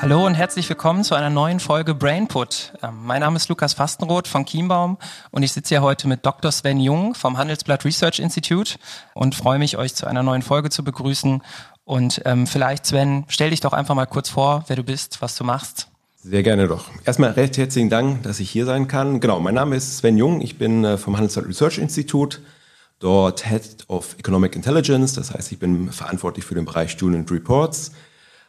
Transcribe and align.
Hallo 0.00 0.24
und 0.24 0.34
herzlich 0.34 0.68
willkommen 0.68 1.02
zu 1.02 1.16
einer 1.16 1.28
neuen 1.28 1.58
Folge 1.58 1.92
Brainput. 1.92 2.72
Ähm, 2.84 3.04
mein 3.04 3.18
Name 3.18 3.34
ist 3.34 3.48
Lukas 3.48 3.72
Fastenroth 3.72 4.28
von 4.28 4.46
Chiembaum 4.46 4.96
und 5.32 5.42
ich 5.42 5.50
sitze 5.50 5.70
hier 5.70 5.82
heute 5.82 6.06
mit 6.06 6.24
Dr. 6.24 6.52
Sven 6.52 6.78
Jung 6.78 7.16
vom 7.16 7.36
Handelsblatt 7.36 7.84
Research 7.84 8.20
Institute 8.20 8.78
und 9.14 9.34
freue 9.34 9.58
mich, 9.58 9.76
euch 9.76 9.96
zu 9.96 10.06
einer 10.06 10.22
neuen 10.22 10.42
Folge 10.42 10.70
zu 10.70 10.84
begrüßen. 10.84 11.42
Und 11.84 12.22
ähm, 12.26 12.46
vielleicht, 12.46 12.86
Sven, 12.86 13.24
stell 13.26 13.50
dich 13.50 13.58
doch 13.58 13.72
einfach 13.72 13.96
mal 13.96 14.06
kurz 14.06 14.28
vor, 14.28 14.62
wer 14.68 14.76
du 14.76 14.84
bist, 14.84 15.20
was 15.20 15.34
du 15.34 15.42
machst. 15.42 15.88
Sehr 16.14 16.44
gerne 16.44 16.68
doch. 16.68 16.84
Erstmal 17.04 17.32
recht 17.32 17.58
herzlichen 17.58 17.90
Dank, 17.90 18.22
dass 18.22 18.38
ich 18.38 18.48
hier 18.48 18.66
sein 18.66 18.86
kann. 18.86 19.18
Genau, 19.18 19.40
mein 19.40 19.54
Name 19.54 19.74
ist 19.74 19.98
Sven 19.98 20.16
Jung, 20.16 20.40
ich 20.42 20.58
bin 20.58 20.84
äh, 20.84 20.96
vom 20.96 21.16
Handelsblatt 21.16 21.48
Research 21.48 21.78
Institute, 21.78 22.38
dort 23.00 23.48
Head 23.48 23.84
of 23.88 24.14
Economic 24.16 24.54
Intelligence, 24.54 25.14
das 25.14 25.34
heißt, 25.34 25.50
ich 25.50 25.58
bin 25.58 25.90
verantwortlich 25.90 26.44
für 26.44 26.54
den 26.54 26.66
Bereich 26.66 26.92
Student 26.92 27.28
Reports. 27.32 27.90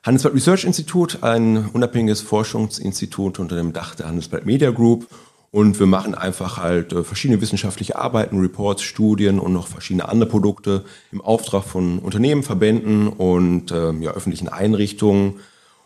Handelsblatt 0.04 0.34
Research 0.34 0.64
Institute, 0.64 1.24
ein 1.24 1.70
unabhängiges 1.74 2.22
Forschungsinstitut 2.22 3.40
unter 3.40 3.56
dem 3.56 3.74
Dach 3.74 3.96
der 3.96 4.08
Handelsblatt 4.08 4.46
Media 4.46 4.72
Group. 4.72 5.08
Und 5.52 5.80
wir 5.80 5.88
machen 5.88 6.14
einfach 6.14 6.58
halt 6.58 6.94
äh, 6.94 7.04
verschiedene 7.04 7.42
wissenschaftliche 7.42 7.98
Arbeiten, 7.98 8.40
Reports, 8.40 8.84
Studien 8.84 9.40
und 9.40 9.52
noch 9.52 9.68
verschiedene 9.68 10.08
andere 10.08 10.30
Produkte 10.30 10.86
im 11.12 11.22
Auftrag 11.22 11.64
von 11.64 12.00
Unternehmen, 12.00 12.44
Verbänden 12.44 13.08
und 13.08 13.72
äh, 13.72 13.92
ja, 13.94 14.12
öffentlichen 14.12 14.48
Einrichtungen 14.48 15.40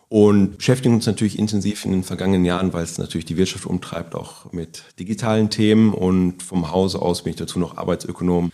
und 0.09 0.58
beschäftigen 0.58 0.94
uns 0.94 1.08
natürlich 1.08 1.39
intensiv 1.39 1.86
in 1.86 1.92
den 1.92 2.03
vergangenen 2.03 2.44
Jahren, 2.44 2.73
weil 2.73 2.83
es 2.83 2.98
natürlich 2.98 3.25
die 3.25 3.38
Wirtschaft 3.38 3.66
umtreibt, 3.66 4.16
auch 4.16 4.52
mit 4.52 4.83
digitalen 5.00 5.50
Themen 5.50 5.94
und 5.94 6.44
vom 6.44 6.70
Hause 6.70 7.02
aus 7.02 7.23
bin 7.23 7.31
ich 7.31 7.39
dazu 7.39 7.58
noch 7.58 7.77
Arbeitsökonom. 7.77 8.52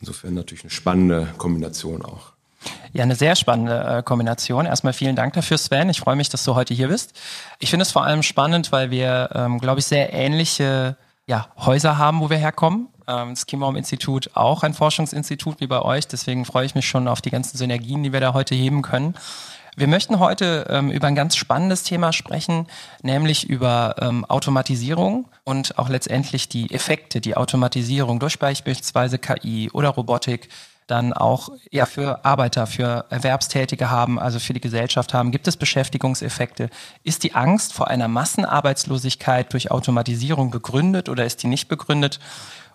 Insofern 0.00 0.34
natürlich 0.34 0.62
eine 0.62 0.70
spannende 0.70 1.28
Kombination 1.36 2.02
auch. 2.02 2.33
Ja, 2.92 3.02
eine 3.02 3.16
sehr 3.16 3.34
spannende 3.36 3.98
äh, 3.98 4.02
Kombination. 4.02 4.66
Erstmal 4.66 4.92
vielen 4.92 5.16
Dank 5.16 5.34
dafür, 5.34 5.58
Sven. 5.58 5.90
Ich 5.90 6.00
freue 6.00 6.16
mich, 6.16 6.28
dass 6.28 6.44
du 6.44 6.54
heute 6.54 6.74
hier 6.74 6.88
bist. 6.88 7.12
Ich 7.58 7.70
finde 7.70 7.82
es 7.82 7.92
vor 7.92 8.04
allem 8.04 8.22
spannend, 8.22 8.72
weil 8.72 8.90
wir, 8.90 9.30
ähm, 9.34 9.58
glaube 9.58 9.80
ich, 9.80 9.86
sehr 9.86 10.12
ähnliche 10.12 10.96
ja, 11.26 11.48
Häuser 11.56 11.98
haben, 11.98 12.20
wo 12.20 12.30
wir 12.30 12.36
herkommen. 12.36 12.88
Ähm, 13.06 13.30
das 13.30 13.46
Chiembaum-Institut 13.46 14.30
auch 14.34 14.62
ein 14.62 14.74
Forschungsinstitut 14.74 15.60
wie 15.60 15.66
bei 15.66 15.82
euch. 15.82 16.06
Deswegen 16.06 16.44
freue 16.44 16.66
ich 16.66 16.74
mich 16.74 16.86
schon 16.86 17.08
auf 17.08 17.20
die 17.20 17.30
ganzen 17.30 17.58
Synergien, 17.58 18.02
die 18.02 18.12
wir 18.12 18.20
da 18.20 18.32
heute 18.32 18.54
heben 18.54 18.82
können. 18.82 19.14
Wir 19.76 19.88
möchten 19.88 20.20
heute 20.20 20.66
ähm, 20.70 20.92
über 20.92 21.08
ein 21.08 21.16
ganz 21.16 21.34
spannendes 21.34 21.82
Thema 21.82 22.12
sprechen, 22.12 22.68
nämlich 23.02 23.50
über 23.50 23.96
ähm, 24.00 24.24
Automatisierung 24.24 25.28
und 25.42 25.78
auch 25.78 25.88
letztendlich 25.88 26.48
die 26.48 26.72
Effekte, 26.72 27.20
die 27.20 27.36
Automatisierung 27.36 28.20
durch 28.20 28.38
beispielsweise 28.38 29.18
KI 29.18 29.70
oder 29.72 29.88
Robotik 29.88 30.48
dann 30.86 31.12
auch 31.12 31.50
ja 31.70 31.86
für 31.86 32.24
Arbeiter, 32.24 32.66
für 32.66 33.06
Erwerbstätige 33.10 33.90
haben, 33.90 34.18
also 34.18 34.38
für 34.38 34.52
die 34.52 34.60
Gesellschaft 34.60 35.14
haben? 35.14 35.32
Gibt 35.32 35.48
es 35.48 35.56
Beschäftigungseffekte? 35.56 36.70
Ist 37.02 37.22
die 37.22 37.34
Angst 37.34 37.72
vor 37.72 37.88
einer 37.88 38.08
Massenarbeitslosigkeit 38.08 39.52
durch 39.52 39.70
Automatisierung 39.70 40.50
begründet 40.50 41.08
oder 41.08 41.24
ist 41.24 41.42
die 41.42 41.46
nicht 41.46 41.68
begründet? 41.68 42.20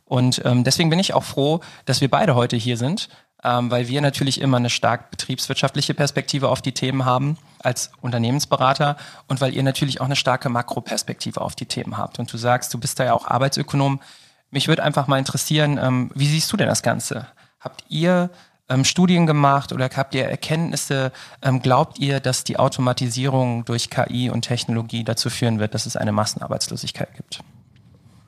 Und 0.06 0.42
ähm, 0.44 0.64
deswegen 0.64 0.90
bin 0.90 0.98
ich 0.98 1.14
auch 1.14 1.24
froh, 1.24 1.60
dass 1.86 2.02
wir 2.02 2.10
beide 2.10 2.34
heute 2.34 2.58
hier 2.58 2.78
sind, 2.78 3.10
ähm, 3.44 3.70
weil 3.70 3.88
wir 3.88 4.02
natürlich 4.02 4.42
immer 4.42 4.58
eine 4.58 4.72
stark 4.72 5.12
betriebswirtschaftliche 5.12 5.94
Perspektive 5.94 6.50
auf 6.50 6.64
die 6.64 6.72
Themen 6.72 7.06
haben 7.06 7.38
als 7.60 7.92
Unternehmensberater 8.02 8.98
und 9.28 9.40
weil 9.40 9.54
ihr 9.54 9.62
natürlich 9.62 10.02
auch 10.02 10.06
eine 10.06 10.16
starke 10.16 10.50
Makroperspektive 10.50 11.40
auf 11.40 11.56
die 11.56 11.68
Themen 11.68 11.98
habt. 11.98 12.18
Und 12.18 12.34
du 12.34 12.38
sagst, 12.38 12.74
du 12.74 12.80
bist 12.80 13.00
da 13.00 13.06
ja 13.06 13.14
auch 13.14 13.28
Arbeitsökonom. 13.28 14.02
Mich 14.50 14.68
würde 14.68 14.84
einfach 14.84 15.06
mal 15.06 15.20
interessieren, 15.20 15.80
ähm, 15.82 16.10
wie 16.16 16.28
siehst 16.28 16.52
du 16.52 16.58
denn 16.58 16.68
das 16.68 16.82
Ganze? 16.82 17.28
Habt 17.60 17.84
ihr 17.90 18.30
ähm, 18.70 18.86
Studien 18.86 19.26
gemacht 19.26 19.74
oder 19.74 19.90
habt 19.96 20.16
ihr 20.16 20.26
Erkenntnisse? 20.26 21.12
Ähm, 21.42 21.62
glaubt 21.62 22.00
ihr, 22.00 22.20
dass 22.20 22.44
die 22.44 22.58
Automatisierung 22.58 23.66
durch 23.66 23.90
KI 23.90 24.30
und 24.30 24.44
Technologie 24.44 25.04
dazu 25.04 25.30
führen 25.30 25.60
wird, 25.60 25.74
dass 25.74 25.86
es 25.86 25.98
eine 25.98 26.12
Massenarbeitslosigkeit 26.12 27.14
gibt? 27.16 27.42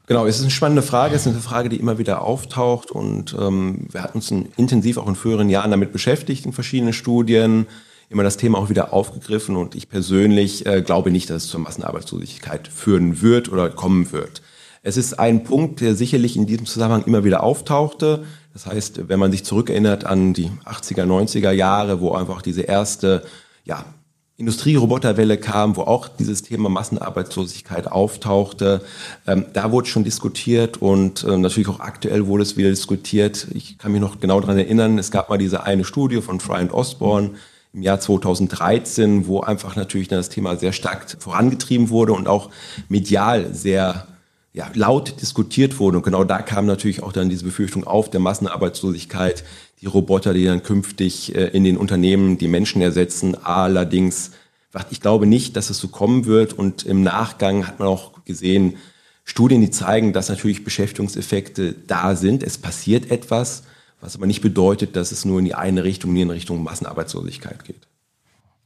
Genau, 0.08 0.26
es 0.26 0.38
ist 0.38 0.42
eine 0.42 0.52
spannende 0.52 0.82
Frage, 0.82 1.16
es 1.16 1.26
ist 1.26 1.32
eine 1.32 1.42
Frage, 1.42 1.70
die 1.70 1.78
immer 1.78 1.98
wieder 1.98 2.24
auftaucht 2.24 2.92
und 2.92 3.34
ähm, 3.40 3.88
wir 3.90 4.04
hatten 4.04 4.18
uns 4.18 4.30
intensiv 4.32 4.98
auch 4.98 5.08
in 5.08 5.16
früheren 5.16 5.48
Jahren 5.50 5.72
damit 5.72 5.94
beschäftigt 5.94 6.46
in 6.46 6.52
verschiedenen 6.52 6.92
Studien, 6.92 7.68
immer 8.10 8.24
das 8.24 8.36
Thema 8.36 8.58
auch 8.58 8.70
wieder 8.70 8.92
aufgegriffen 8.92 9.56
und 9.56 9.74
ich 9.74 9.88
persönlich 9.88 10.66
äh, 10.66 10.82
glaube 10.82 11.12
nicht, 11.12 11.30
dass 11.30 11.46
es 11.46 11.50
zur 11.50 11.62
Massenarbeitslosigkeit 11.62 12.68
führen 12.68 13.22
wird 13.22 13.50
oder 13.50 13.70
kommen 13.70 14.12
wird. 14.12 14.42
Es 14.84 14.98
ist 14.98 15.20
ein 15.20 15.44
Punkt, 15.44 15.80
der 15.80 15.96
sicherlich 15.96 16.36
in 16.36 16.48
diesem 16.48 16.66
Zusammenhang 16.66 17.04
immer 17.06 17.24
wieder 17.24 17.44
auftauchte. 17.44 18.26
Das 18.54 18.66
heißt, 18.66 19.08
wenn 19.08 19.20
man 19.20 19.32
sich 19.32 19.46
zurückerinnert 19.46 20.06
an 20.06 20.34
die 20.34 20.52
80er, 20.66 21.06
90er 21.06 21.52
Jahre, 21.52 22.02
wo 22.02 22.14
einfach 22.14 22.42
diese 22.42 22.62
erste 22.62 23.24
ja, 23.64 23.86
Industrieroboterwelle 24.42 25.38
kam, 25.38 25.76
wo 25.78 25.82
auch 25.82 26.08
dieses 26.08 26.42
Thema 26.42 26.68
Massenarbeitslosigkeit 26.68 27.88
auftauchte, 27.88 28.82
ähm, 29.28 29.46
da 29.54 29.72
wurde 29.72 29.88
schon 29.88 30.04
diskutiert 30.04 30.82
und 30.82 31.24
äh, 31.24 31.38
natürlich 31.38 31.70
auch 31.70 31.80
aktuell 31.80 32.28
wurde 32.28 32.44
es 32.44 32.58
wieder 32.58 32.70
diskutiert. 32.70 33.48
Ich 33.54 33.78
kann 33.78 33.92
mich 33.92 34.02
noch 34.02 34.20
genau 34.20 34.42
daran 34.42 34.58
erinnern, 34.58 34.98
es 34.98 35.12
gab 35.12 35.30
mal 35.30 35.38
diese 35.38 35.64
eine 35.64 35.84
Studie 35.84 36.22
von 36.22 36.40
Fry 36.40 36.62
und 36.62 36.74
Osborne 36.74 37.32
im 37.74 37.84
Jahr 37.84 38.00
2013, 38.00 39.28
wo 39.28 39.42
einfach 39.42 39.76
natürlich 39.76 40.08
das 40.08 40.30
Thema 40.30 40.58
sehr 40.58 40.74
stark 40.74 41.06
vorangetrieben 41.20 41.90
wurde 41.90 42.14
und 42.14 42.28
auch 42.28 42.50
medial 42.90 43.54
sehr 43.54 44.08
ja, 44.54 44.70
laut 44.74 45.22
diskutiert 45.22 45.80
wurde. 45.80 45.98
Und 45.98 46.04
genau 46.04 46.24
da 46.24 46.42
kam 46.42 46.66
natürlich 46.66 47.04
auch 47.04 47.14
dann 47.14 47.30
diese 47.30 47.46
Befürchtung 47.46 47.86
auf 47.86 48.10
der 48.10 48.20
Massenarbeitslosigkeit, 48.20 49.44
die 49.82 49.86
Roboter, 49.86 50.34
die 50.34 50.46
dann 50.46 50.64
künftig 50.64 51.36
äh, 51.36 51.48
in 51.48 51.64
den 51.64 51.78
Unternehmen 51.78 52.38
die 52.38 52.48
Menschen 52.48 52.82
ersetzen. 52.82 53.36
Allerdings, 53.44 54.32
ich 54.90 55.02
glaube 55.02 55.26
nicht, 55.26 55.56
dass 55.56 55.70
es 55.70 55.78
so 55.78 55.88
kommen 55.88 56.26
wird. 56.26 56.54
Und 56.54 56.84
im 56.84 57.02
Nachgang 57.04 57.66
hat 57.68 57.80
man 57.80 57.88
auch 57.88 58.24
gesehen, 58.26 58.78
Studien, 59.24 59.62
die 59.62 59.72
zeigen, 59.72 60.14
dass 60.14 60.30
natürlich 60.30 60.64
Beschäftigungseffekte 60.64 61.74
da 61.88 62.16
sind. 62.16 62.44
Es 62.44 62.58
passiert 62.58 63.12
etwas, 63.12 63.64
was 64.02 64.16
aber 64.16 64.28
nicht 64.28 64.42
bedeutet, 64.42 64.96
dass 64.96 65.12
es 65.12 65.26
nur 65.26 65.40
in 65.40 65.46
die 65.46 65.56
eine 65.56 65.84
Richtung, 65.84 66.16
in 66.16 66.30
Richtung 66.30 66.64
Massenarbeitslosigkeit 66.64 67.64
geht. 67.64 67.88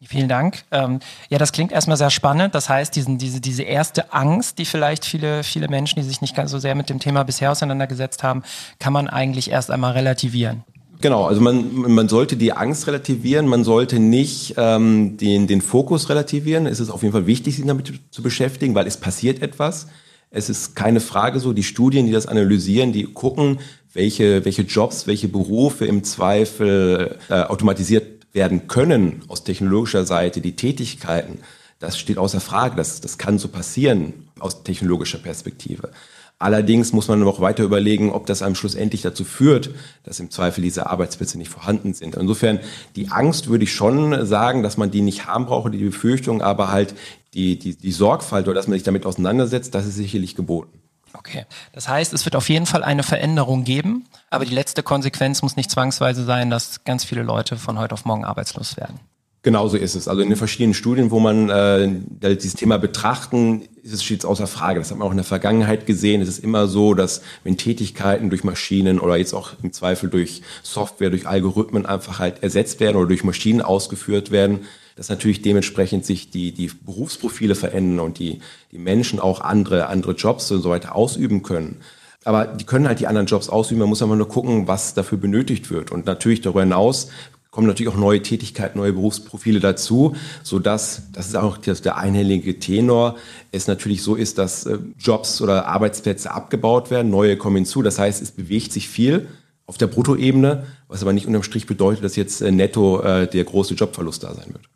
Vielen 0.07 0.29
Dank. 0.29 0.63
Ähm, 0.71 0.99
ja, 1.29 1.37
das 1.37 1.51
klingt 1.51 1.71
erstmal 1.71 1.97
sehr 1.97 2.11
spannend. 2.11 2.53
Das 2.53 2.69
heißt, 2.69 2.95
diesen, 2.95 3.17
diese, 3.17 3.41
diese 3.41 3.63
erste 3.63 4.13
Angst, 4.13 4.59
die 4.59 4.65
vielleicht 4.65 5.03
viele, 5.03 5.43
viele 5.43 5.67
Menschen, 5.67 5.99
die 5.99 6.07
sich 6.07 6.21
nicht 6.21 6.35
ganz 6.35 6.51
so 6.51 6.59
sehr 6.59 6.75
mit 6.75 6.89
dem 6.89 6.99
Thema 6.99 7.23
bisher 7.23 7.51
auseinandergesetzt 7.51 8.21
haben, 8.21 8.43
kann 8.79 8.93
man 8.93 9.07
eigentlich 9.07 9.49
erst 9.49 9.71
einmal 9.71 9.93
relativieren. 9.93 10.63
Genau, 11.01 11.25
also 11.25 11.41
man, 11.41 11.73
man 11.73 12.07
sollte 12.07 12.37
die 12.37 12.53
Angst 12.53 12.87
relativieren, 12.87 13.47
man 13.47 13.63
sollte 13.63 13.99
nicht 13.99 14.55
ähm, 14.57 15.17
den, 15.17 15.47
den 15.47 15.61
Fokus 15.61 16.09
relativieren. 16.09 16.67
Es 16.67 16.79
ist 16.79 16.89
auf 16.89 17.01
jeden 17.01 17.11
Fall 17.11 17.27
wichtig, 17.27 17.55
sich 17.55 17.65
damit 17.65 17.93
zu 18.11 18.23
beschäftigen, 18.23 18.75
weil 18.75 18.87
es 18.87 18.97
passiert 18.97 19.41
etwas. 19.41 19.87
Es 20.29 20.49
ist 20.49 20.75
keine 20.75 20.99
Frage 20.99 21.39
so, 21.39 21.53
die 21.53 21.63
Studien, 21.63 22.05
die 22.05 22.11
das 22.11 22.27
analysieren, 22.27 22.93
die 22.93 23.03
gucken, 23.03 23.59
welche, 23.93 24.43
welche 24.45 24.63
Jobs, 24.63 25.07
welche 25.07 25.27
Berufe 25.27 25.85
im 25.85 26.03
Zweifel 26.03 27.17
äh, 27.29 27.41
automatisiert 27.41 28.14
werden 28.35 28.67
können 28.67 29.23
aus 29.27 29.43
technologischer 29.43 30.05
Seite, 30.05 30.41
die 30.41 30.55
Tätigkeiten, 30.55 31.39
das 31.79 31.97
steht 31.97 32.17
außer 32.17 32.39
Frage. 32.39 32.75
Das, 32.75 33.01
das 33.01 33.17
kann 33.17 33.39
so 33.39 33.47
passieren 33.47 34.29
aus 34.39 34.63
technologischer 34.63 35.17
Perspektive. 35.17 35.89
Allerdings 36.37 36.91
muss 36.91 37.07
man 37.07 37.23
auch 37.23 37.39
weiter 37.39 37.63
überlegen, 37.63 38.11
ob 38.11 38.25
das 38.25 38.41
einem 38.41 38.55
schlussendlich 38.55 39.01
dazu 39.01 39.23
führt, 39.23 39.69
dass 40.03 40.19
im 40.19 40.31
Zweifel 40.31 40.61
diese 40.61 40.89
Arbeitsplätze 40.89 41.37
nicht 41.37 41.49
vorhanden 41.49 41.93
sind. 41.93 42.15
Insofern 42.15 42.59
die 42.97 43.07
Angst 43.07 43.47
würde 43.47 43.63
ich 43.63 43.73
schon 43.73 44.25
sagen, 44.25 44.61
dass 44.61 44.75
man 44.75 44.91
die 44.91 45.01
nicht 45.01 45.27
haben 45.27 45.45
brauche, 45.45 45.71
die 45.71 45.83
Befürchtung, 45.83 46.41
aber 46.41 46.71
halt 46.71 46.93
die, 47.33 47.57
die, 47.57 47.77
die 47.77 47.91
Sorgfalt 47.91 48.47
oder 48.47 48.55
dass 48.55 48.67
man 48.67 48.77
sich 48.77 48.83
damit 48.83 49.05
auseinandersetzt, 49.05 49.73
das 49.73 49.85
ist 49.85 49.95
sicherlich 49.95 50.35
geboten. 50.35 50.84
Okay. 51.17 51.45
Das 51.71 51.87
heißt, 51.87 52.13
es 52.13 52.25
wird 52.25 52.35
auf 52.35 52.49
jeden 52.49 52.65
Fall 52.65 52.83
eine 52.83 53.03
Veränderung 53.03 53.63
geben, 53.63 54.05
aber 54.29 54.45
die 54.45 54.53
letzte 54.53 54.83
Konsequenz 54.83 55.41
muss 55.41 55.55
nicht 55.55 55.71
zwangsweise 55.71 56.25
sein, 56.25 56.49
dass 56.49 56.83
ganz 56.83 57.03
viele 57.03 57.23
Leute 57.23 57.57
von 57.57 57.79
heute 57.79 57.93
auf 57.93 58.05
morgen 58.05 58.25
arbeitslos 58.25 58.77
werden. 58.77 58.99
Genauso 59.45 59.77
ist 59.77 59.93
es. 59.93 60.07
Also 60.07 60.23
in 60.23 60.29
den 60.29 60.37
verschiedenen 60.39 60.73
Studien, 60.73 61.11
wo 61.11 61.19
man 61.19 61.49
äh, 61.51 62.35
dieses 62.35 62.55
Thema 62.55 62.79
betrachten, 62.79 63.61
ist 63.83 63.93
es 63.93 64.03
stets 64.03 64.25
außer 64.25 64.47
Frage. 64.47 64.79
Das 64.79 64.89
hat 64.89 64.97
man 64.97 65.07
auch 65.07 65.11
in 65.11 65.17
der 65.17 65.23
Vergangenheit 65.23 65.85
gesehen. 65.85 66.19
Es 66.19 66.27
ist 66.27 66.39
immer 66.39 66.67
so, 66.67 66.95
dass 66.95 67.21
wenn 67.43 67.55
Tätigkeiten 67.55 68.31
durch 68.31 68.43
Maschinen 68.43 68.99
oder 68.99 69.17
jetzt 69.17 69.35
auch 69.35 69.51
im 69.61 69.71
Zweifel 69.71 70.09
durch 70.09 70.41
Software, 70.63 71.11
durch 71.11 71.27
Algorithmen 71.27 71.85
einfach 71.85 72.17
halt 72.17 72.41
ersetzt 72.41 72.79
werden 72.79 72.95
oder 72.95 73.07
durch 73.07 73.23
Maschinen 73.23 73.61
ausgeführt 73.61 74.31
werden, 74.31 74.65
dass 74.95 75.09
natürlich 75.09 75.41
dementsprechend 75.41 76.05
sich 76.05 76.29
die, 76.29 76.51
die 76.51 76.71
Berufsprofile 76.85 77.55
verändern 77.55 77.99
und 77.99 78.19
die, 78.19 78.39
die 78.71 78.77
Menschen 78.77 79.19
auch 79.19 79.41
andere, 79.41 79.87
andere 79.87 80.13
Jobs 80.13 80.49
und 80.51 80.61
so 80.61 80.69
weiter 80.69 80.95
ausüben 80.95 81.43
können. 81.43 81.81
Aber 82.23 82.45
die 82.45 82.65
können 82.65 82.87
halt 82.87 82.99
die 82.99 83.07
anderen 83.07 83.27
Jobs 83.27 83.49
ausüben. 83.49 83.81
Man 83.81 83.89
muss 83.89 84.01
einfach 84.01 84.15
nur 84.15 84.27
gucken, 84.27 84.67
was 84.67 84.95
dafür 84.95 85.17
benötigt 85.17 85.69
wird. 85.69 85.91
Und 85.91 86.05
natürlich 86.05 86.41
darüber 86.41 86.61
hinaus 86.61 87.09
kommen 87.51 87.67
natürlich 87.67 87.93
auch 87.93 87.97
neue 87.97 88.21
Tätigkeiten, 88.21 88.77
neue 88.77 88.91
Berufsprofile 88.91 89.61
dazu, 89.61 90.13
so 90.43 90.59
dass 90.59 91.03
das 91.13 91.27
ist 91.27 91.37
auch 91.37 91.57
der 91.57 91.97
einhellige 91.97 92.59
Tenor, 92.59 93.15
es 93.53 93.67
natürlich 93.67 94.03
so 94.03 94.15
ist, 94.15 94.37
dass 94.37 94.65
äh, 94.65 94.77
Jobs 94.99 95.41
oder 95.41 95.65
Arbeitsplätze 95.65 96.31
abgebaut 96.31 96.91
werden, 96.91 97.09
neue 97.09 97.37
kommen 97.37 97.55
hinzu. 97.55 97.81
Das 97.81 97.97
heißt, 97.97 98.21
es 98.21 98.31
bewegt 98.31 98.73
sich 98.73 98.89
viel 98.89 99.29
auf 99.67 99.77
der 99.77 99.87
Bruttoebene, 99.87 100.65
was 100.89 101.01
aber 101.01 101.13
nicht 101.13 101.27
unterm 101.27 101.43
Strich 101.43 101.65
bedeutet, 101.65 102.03
dass 102.03 102.17
jetzt 102.17 102.41
äh, 102.41 102.51
netto 102.51 103.01
äh, 103.01 103.25
der 103.25 103.45
große 103.45 103.75
Jobverlust 103.75 104.23
da 104.23 104.33
sein 104.33 104.47
wird. 104.51 104.67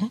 Mhm. 0.00 0.10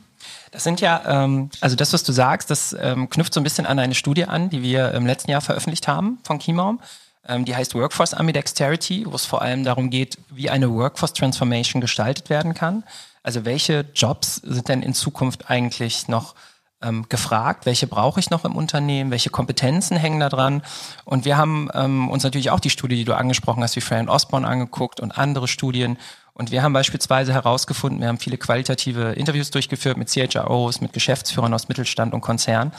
Das 0.51 0.63
sind 0.63 0.81
ja, 0.81 1.23
ähm, 1.23 1.49
also 1.61 1.75
das, 1.75 1.93
was 1.93 2.03
du 2.03 2.11
sagst, 2.11 2.49
das 2.49 2.75
ähm, 2.79 3.09
knüpft 3.09 3.33
so 3.33 3.39
ein 3.39 3.43
bisschen 3.43 3.65
an 3.65 3.79
eine 3.79 3.95
Studie 3.95 4.25
an, 4.25 4.49
die 4.49 4.63
wir 4.63 4.91
im 4.93 5.05
letzten 5.05 5.31
Jahr 5.31 5.41
veröffentlicht 5.41 5.87
haben 5.87 6.19
von 6.23 6.39
Chimaum. 6.39 6.79
Ähm, 7.27 7.45
die 7.45 7.55
heißt 7.55 7.75
Workforce 7.75 8.13
Ambidexterity, 8.13 9.05
wo 9.05 9.15
es 9.15 9.25
vor 9.25 9.41
allem 9.41 9.63
darum 9.63 9.89
geht, 9.89 10.17
wie 10.29 10.49
eine 10.49 10.71
Workforce 10.73 11.13
Transformation 11.13 11.81
gestaltet 11.81 12.29
werden 12.29 12.53
kann. 12.53 12.83
Also 13.21 13.45
welche 13.45 13.85
Jobs 13.93 14.35
sind 14.35 14.69
denn 14.69 14.81
in 14.81 14.93
Zukunft 14.93 15.49
eigentlich 15.49 16.07
noch 16.07 16.33
ähm, 16.81 17.05
gefragt, 17.09 17.65
welche 17.65 17.87
brauche 17.87 18.19
ich 18.19 18.29
noch 18.29 18.45
im 18.45 18.55
Unternehmen, 18.55 19.11
welche 19.11 19.29
Kompetenzen 19.29 19.97
hängen 19.97 20.19
da 20.19 20.29
dran. 20.29 20.63
Und 21.03 21.25
wir 21.25 21.37
haben 21.37 21.69
ähm, 21.73 22.09
uns 22.09 22.23
natürlich 22.23 22.51
auch 22.51 22.59
die 22.59 22.69
Studie, 22.69 22.95
die 22.95 23.05
du 23.05 23.15
angesprochen 23.15 23.61
hast, 23.63 23.75
wie 23.75 23.81
Fran 23.81 24.09
Osborne 24.09 24.47
angeguckt 24.47 24.99
und 24.99 25.17
andere 25.17 25.47
Studien. 25.47 25.97
Und 26.39 26.51
wir 26.51 26.63
haben 26.63 26.71
beispielsweise 26.71 27.33
herausgefunden, 27.33 27.99
wir 27.99 28.07
haben 28.07 28.17
viele 28.17 28.37
qualitative 28.37 29.11
Interviews 29.11 29.51
durchgeführt 29.51 29.97
mit 29.97 30.07
CHROs, 30.09 30.79
mit 30.79 30.93
Geschäftsführern 30.93 31.53
aus 31.53 31.67
Mittelstand 31.67 32.13
und 32.13 32.21
Konzern, 32.21 32.71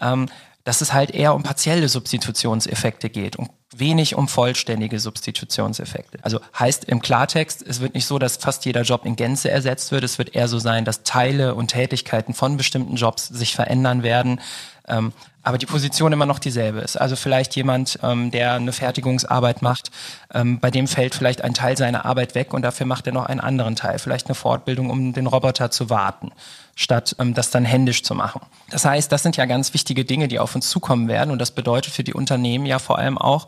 ähm, 0.00 0.30
dass 0.64 0.80
es 0.80 0.94
halt 0.94 1.10
eher 1.10 1.34
um 1.34 1.42
partielle 1.42 1.90
Substitutionseffekte 1.90 3.10
geht 3.10 3.36
und 3.36 3.50
wenig 3.76 4.14
um 4.14 4.28
vollständige 4.28 4.98
Substitutionseffekte. 4.98 6.20
Also 6.22 6.40
heißt 6.58 6.84
im 6.84 7.02
Klartext, 7.02 7.60
es 7.60 7.80
wird 7.80 7.94
nicht 7.94 8.06
so, 8.06 8.18
dass 8.18 8.38
fast 8.38 8.64
jeder 8.64 8.80
Job 8.80 9.04
in 9.04 9.14
Gänze 9.14 9.50
ersetzt 9.50 9.92
wird. 9.92 10.04
Es 10.04 10.16
wird 10.16 10.34
eher 10.34 10.48
so 10.48 10.58
sein, 10.58 10.86
dass 10.86 11.02
Teile 11.02 11.54
und 11.54 11.68
Tätigkeiten 11.68 12.32
von 12.32 12.56
bestimmten 12.56 12.96
Jobs 12.96 13.28
sich 13.28 13.54
verändern 13.54 14.02
werden. 14.02 14.40
Ähm, 14.88 15.12
aber 15.44 15.58
die 15.58 15.66
Position 15.66 16.12
immer 16.12 16.26
noch 16.26 16.38
dieselbe 16.38 16.80
ist. 16.80 16.96
Also 16.96 17.16
vielleicht 17.16 17.56
jemand, 17.56 17.98
ähm, 18.02 18.30
der 18.30 18.54
eine 18.54 18.72
Fertigungsarbeit 18.72 19.60
macht, 19.60 19.90
ähm, 20.32 20.60
bei 20.60 20.70
dem 20.70 20.86
fällt 20.86 21.14
vielleicht 21.14 21.42
ein 21.42 21.54
Teil 21.54 21.76
seiner 21.76 22.04
Arbeit 22.04 22.34
weg 22.34 22.54
und 22.54 22.62
dafür 22.62 22.86
macht 22.86 23.06
er 23.06 23.12
noch 23.12 23.26
einen 23.26 23.40
anderen 23.40 23.74
Teil, 23.74 23.98
vielleicht 23.98 24.26
eine 24.26 24.34
Fortbildung, 24.34 24.90
um 24.90 25.12
den 25.12 25.26
Roboter 25.26 25.70
zu 25.70 25.90
warten, 25.90 26.30
statt 26.76 27.16
ähm, 27.18 27.34
das 27.34 27.50
dann 27.50 27.64
händisch 27.64 28.04
zu 28.04 28.14
machen. 28.14 28.40
Das 28.70 28.84
heißt, 28.84 29.10
das 29.10 29.22
sind 29.22 29.36
ja 29.36 29.46
ganz 29.46 29.74
wichtige 29.74 30.04
Dinge, 30.04 30.28
die 30.28 30.38
auf 30.38 30.54
uns 30.54 30.68
zukommen 30.68 31.08
werden 31.08 31.30
und 31.30 31.40
das 31.40 31.50
bedeutet 31.50 31.92
für 31.92 32.04
die 32.04 32.14
Unternehmen 32.14 32.66
ja 32.66 32.78
vor 32.78 32.98
allem 32.98 33.18
auch, 33.18 33.46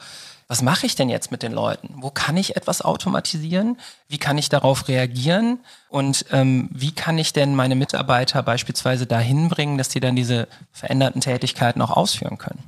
was 0.48 0.62
mache 0.62 0.86
ich 0.86 0.94
denn 0.94 1.08
jetzt 1.08 1.30
mit 1.30 1.42
den 1.42 1.52
Leuten? 1.52 1.94
Wo 1.96 2.10
kann 2.10 2.36
ich 2.36 2.56
etwas 2.56 2.82
automatisieren? 2.82 3.78
Wie 4.08 4.18
kann 4.18 4.36
ich 4.36 4.48
darauf 4.48 4.88
reagieren? 4.88 5.60
Und 5.88 6.26
ähm, 6.32 6.68
wie 6.72 6.92
kann 6.92 7.18
ich 7.18 7.32
denn 7.32 7.54
meine 7.54 7.74
Mitarbeiter 7.74 8.42
beispielsweise 8.42 9.06
dahin 9.06 9.48
bringen, 9.48 9.78
dass 9.78 9.90
sie 9.90 10.00
dann 10.00 10.16
diese 10.16 10.48
veränderten 10.72 11.20
Tätigkeiten 11.20 11.80
auch 11.80 11.90
ausführen 11.90 12.38
können? 12.38 12.62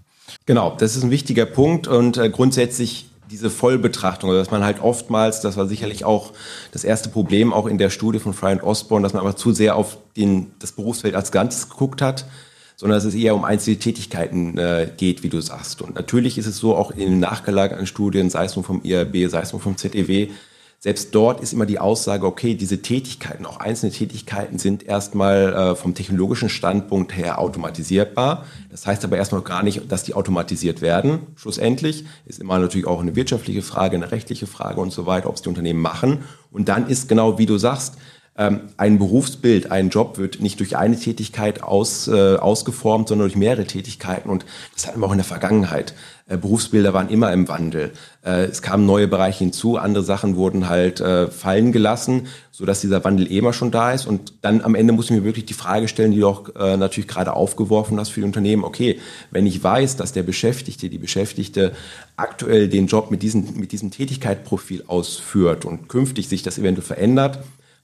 Genau, 0.46 0.74
das 0.76 0.96
ist 0.96 1.02
ein 1.02 1.10
wichtiger 1.10 1.46
Punkt 1.46 1.86
und 1.86 2.16
äh, 2.16 2.30
grundsätzlich 2.30 3.10
diese 3.30 3.50
Vollbetrachtung, 3.50 4.30
also 4.30 4.40
dass 4.40 4.50
man 4.52 4.64
halt 4.64 4.80
oftmals, 4.80 5.40
das 5.40 5.56
war 5.56 5.66
sicherlich 5.66 6.04
auch 6.04 6.32
das 6.72 6.84
erste 6.84 7.08
Problem 7.08 7.52
auch 7.52 7.66
in 7.66 7.76
der 7.76 7.90
Studie 7.90 8.20
von 8.20 8.32
Fry 8.32 8.52
und 8.52 8.62
Osborne, 8.62 9.02
dass 9.02 9.12
man 9.12 9.20
aber 9.20 9.36
zu 9.36 9.52
sehr 9.52 9.76
auf 9.76 9.98
den, 10.16 10.52
das 10.60 10.72
Berufsfeld 10.72 11.14
als 11.14 11.32
Ganzes 11.32 11.68
geguckt 11.68 12.02
hat 12.02 12.26
sondern 12.76 12.98
dass 12.98 13.04
es 13.04 13.14
eher 13.14 13.34
um 13.34 13.44
einzelne 13.44 13.78
Tätigkeiten 13.78 14.56
äh, 14.58 14.90
geht, 14.96 15.22
wie 15.22 15.28
du 15.28 15.40
sagst. 15.40 15.82
Und 15.82 15.94
natürlich 15.94 16.38
ist 16.38 16.46
es 16.46 16.58
so, 16.58 16.76
auch 16.76 16.90
in 16.90 17.00
den 17.00 17.20
nachgelagerten 17.20 17.86
Studien, 17.86 18.30
sei 18.30 18.44
es 18.44 18.54
nun 18.54 18.64
vom 18.64 18.82
IRB, 18.82 19.28
sei 19.30 19.40
es 19.40 19.52
nun 19.52 19.62
vom 19.62 19.76
ZEW, 19.76 20.28
selbst 20.78 21.14
dort 21.14 21.40
ist 21.40 21.54
immer 21.54 21.64
die 21.64 21.78
Aussage, 21.78 22.26
okay, 22.26 22.54
diese 22.54 22.82
Tätigkeiten, 22.82 23.46
auch 23.46 23.56
einzelne 23.56 23.92
Tätigkeiten 23.92 24.58
sind 24.58 24.82
erstmal 24.82 25.52
äh, 25.52 25.74
vom 25.74 25.94
technologischen 25.94 26.50
Standpunkt 26.50 27.16
her 27.16 27.40
automatisierbar. 27.40 28.44
Das 28.70 28.86
heißt 28.86 29.02
aber 29.04 29.16
erstmal 29.16 29.40
gar 29.40 29.62
nicht, 29.62 29.90
dass 29.90 30.04
die 30.04 30.12
automatisiert 30.14 30.82
werden. 30.82 31.20
Schlussendlich 31.34 32.04
ist 32.26 32.40
immer 32.40 32.58
natürlich 32.58 32.86
auch 32.86 33.00
eine 33.00 33.16
wirtschaftliche 33.16 33.62
Frage, 33.62 33.96
eine 33.96 34.12
rechtliche 34.12 34.46
Frage 34.46 34.80
und 34.80 34.92
so 34.92 35.06
weiter, 35.06 35.30
ob 35.30 35.36
es 35.36 35.42
die 35.42 35.48
Unternehmen 35.48 35.80
machen. 35.80 36.24
Und 36.52 36.68
dann 36.68 36.88
ist 36.88 37.08
genau, 37.08 37.38
wie 37.38 37.46
du 37.46 37.56
sagst, 37.56 37.94
ein 38.38 38.98
Berufsbild, 38.98 39.72
ein 39.72 39.88
Job 39.88 40.18
wird 40.18 40.40
nicht 40.40 40.60
durch 40.60 40.76
eine 40.76 40.98
Tätigkeit 40.98 41.62
aus, 41.62 42.06
äh, 42.06 42.36
ausgeformt, 42.36 43.08
sondern 43.08 43.28
durch 43.28 43.36
mehrere 43.36 43.64
Tätigkeiten. 43.64 44.28
Und 44.28 44.44
das 44.74 44.86
hatten 44.86 45.00
wir 45.00 45.06
auch 45.06 45.12
in 45.12 45.18
der 45.18 45.24
Vergangenheit. 45.24 45.94
Äh, 46.28 46.36
Berufsbilder 46.36 46.92
waren 46.92 47.08
immer 47.08 47.32
im 47.32 47.48
Wandel. 47.48 47.92
Äh, 48.24 48.46
es 48.46 48.60
kamen 48.60 48.84
neue 48.84 49.08
Bereiche 49.08 49.44
hinzu, 49.44 49.78
andere 49.78 50.04
Sachen 50.04 50.36
wurden 50.36 50.68
halt 50.68 51.00
äh, 51.00 51.28
fallen 51.28 51.72
gelassen, 51.72 52.26
sodass 52.50 52.80
dieser 52.80 53.04
Wandel 53.04 53.30
eh 53.30 53.38
immer 53.38 53.52
schon 53.52 53.70
da 53.70 53.92
ist. 53.92 54.06
Und 54.06 54.34
dann 54.42 54.60
am 54.60 54.74
Ende 54.74 54.92
muss 54.92 55.06
ich 55.06 55.12
mir 55.12 55.24
wirklich 55.24 55.46
die 55.46 55.54
Frage 55.54 55.88
stellen, 55.88 56.10
die 56.10 56.18
du 56.18 56.26
auch 56.26 56.48
äh, 56.56 56.76
natürlich 56.76 57.08
gerade 57.08 57.32
aufgeworfen 57.32 57.98
hast 57.98 58.10
für 58.10 58.20
die 58.20 58.26
Unternehmen. 58.26 58.64
Okay, 58.64 59.00
wenn 59.30 59.46
ich 59.46 59.62
weiß, 59.62 59.96
dass 59.96 60.12
der 60.12 60.24
Beschäftigte, 60.24 60.90
die 60.90 60.98
Beschäftigte 60.98 61.72
aktuell 62.16 62.68
den 62.68 62.88
Job 62.88 63.10
mit 63.10 63.22
diesem, 63.22 63.56
mit 63.56 63.72
diesem 63.72 63.90
Tätigkeitsprofil 63.92 64.84
ausführt 64.88 65.64
und 65.64 65.88
künftig 65.88 66.28
sich 66.28 66.42
das 66.42 66.58
eventuell 66.58 66.86
verändert, 66.86 67.38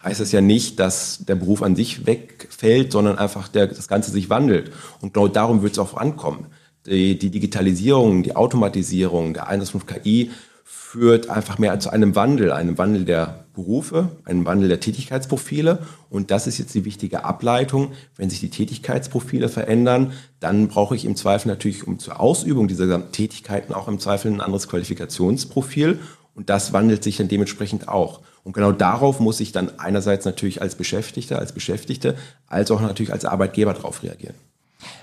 heißt 0.05 0.21
das 0.21 0.33
ja 0.33 0.41
nicht, 0.41 0.81
dass 0.81 1.25
der 1.25 1.35
Beruf 1.35 1.63
an 1.63 1.77
sich 1.77 2.07
wegfällt, 2.07 2.93
sondern 2.93 3.19
einfach 3.19 3.49
der, 3.49 3.69
das 3.69 3.89
Ganze 3.89 4.11
sich 4.11 4.31
wandelt. 4.31 4.73
Und 5.01 5.15
genau 5.15 5.29
darum 5.29 5.63
wird 5.63 5.73
es 5.73 5.79
auch 5.79 5.95
ankommen. 5.97 6.47
Die, 6.87 7.19
die 7.19 7.31
Digitalisierung, 7.31 8.23
die 8.23 8.35
Automatisierung, 8.35 9.35
der 9.35 9.47
Einsatz 9.49 9.71
von 9.71 9.87
KI 9.87 10.31
führt 10.65 11.31
einfach 11.31 11.59
mehr 11.59 11.79
zu 11.79 11.91
einem 11.91 12.15
Wandel, 12.17 12.53
einem 12.53 12.77
Wandel 12.77 13.05
der 13.05 13.45
Berufe, 13.55 14.11
einem 14.25 14.45
Wandel 14.45 14.69
der 14.69 14.81
Tätigkeitsprofile. 14.81 15.79
Und 16.11 16.31
das 16.31 16.47
ist 16.47 16.59
jetzt 16.59 16.75
die 16.75 16.85
wichtige 16.85 17.25
Ableitung. 17.25 17.93
Wenn 18.17 18.31
sich 18.31 18.41
die 18.41 18.51
Tätigkeitsprofile 18.51 19.49
verändern, 19.49 20.13
dann 20.41 20.69
brauche 20.69 20.97
ich 20.97 21.05
im 21.05 21.17
Zweifel 21.17 21.49
natürlich 21.49 21.87
um 21.87 21.99
zur 21.99 22.21
Ausübung 22.21 22.69
dieser 22.69 23.13
Tätigkeiten 23.13 23.73
auch 23.73 23.89
im 23.89 24.01
Zweifel 24.01 24.33
ein 24.33 24.41
anderes 24.41 24.69
Qualifikationsprofil. 24.69 25.99
Und 26.35 26.51
das 26.51 26.73
wandelt 26.73 27.05
sich 27.05 27.17
dann 27.17 27.29
dementsprechend 27.29 27.89
auch. 27.89 28.21
Und 28.45 28.53
genau 28.55 28.73
darauf 28.73 29.21
muss 29.21 29.41
ich 29.41 29.53
dann 29.53 29.79
einerseits 29.79 30.25
natürlich 30.25 30.61
als 30.61 30.75
Beschäftigter, 30.75 31.39
als 31.39 31.53
Beschäftigte, 31.53 32.17
als 32.49 32.71
auch 32.71 32.81
natürlich 32.81 33.13
als 33.13 33.25
Arbeitgeber 33.25 33.73
darauf 33.73 34.03
reagieren. 34.03 34.35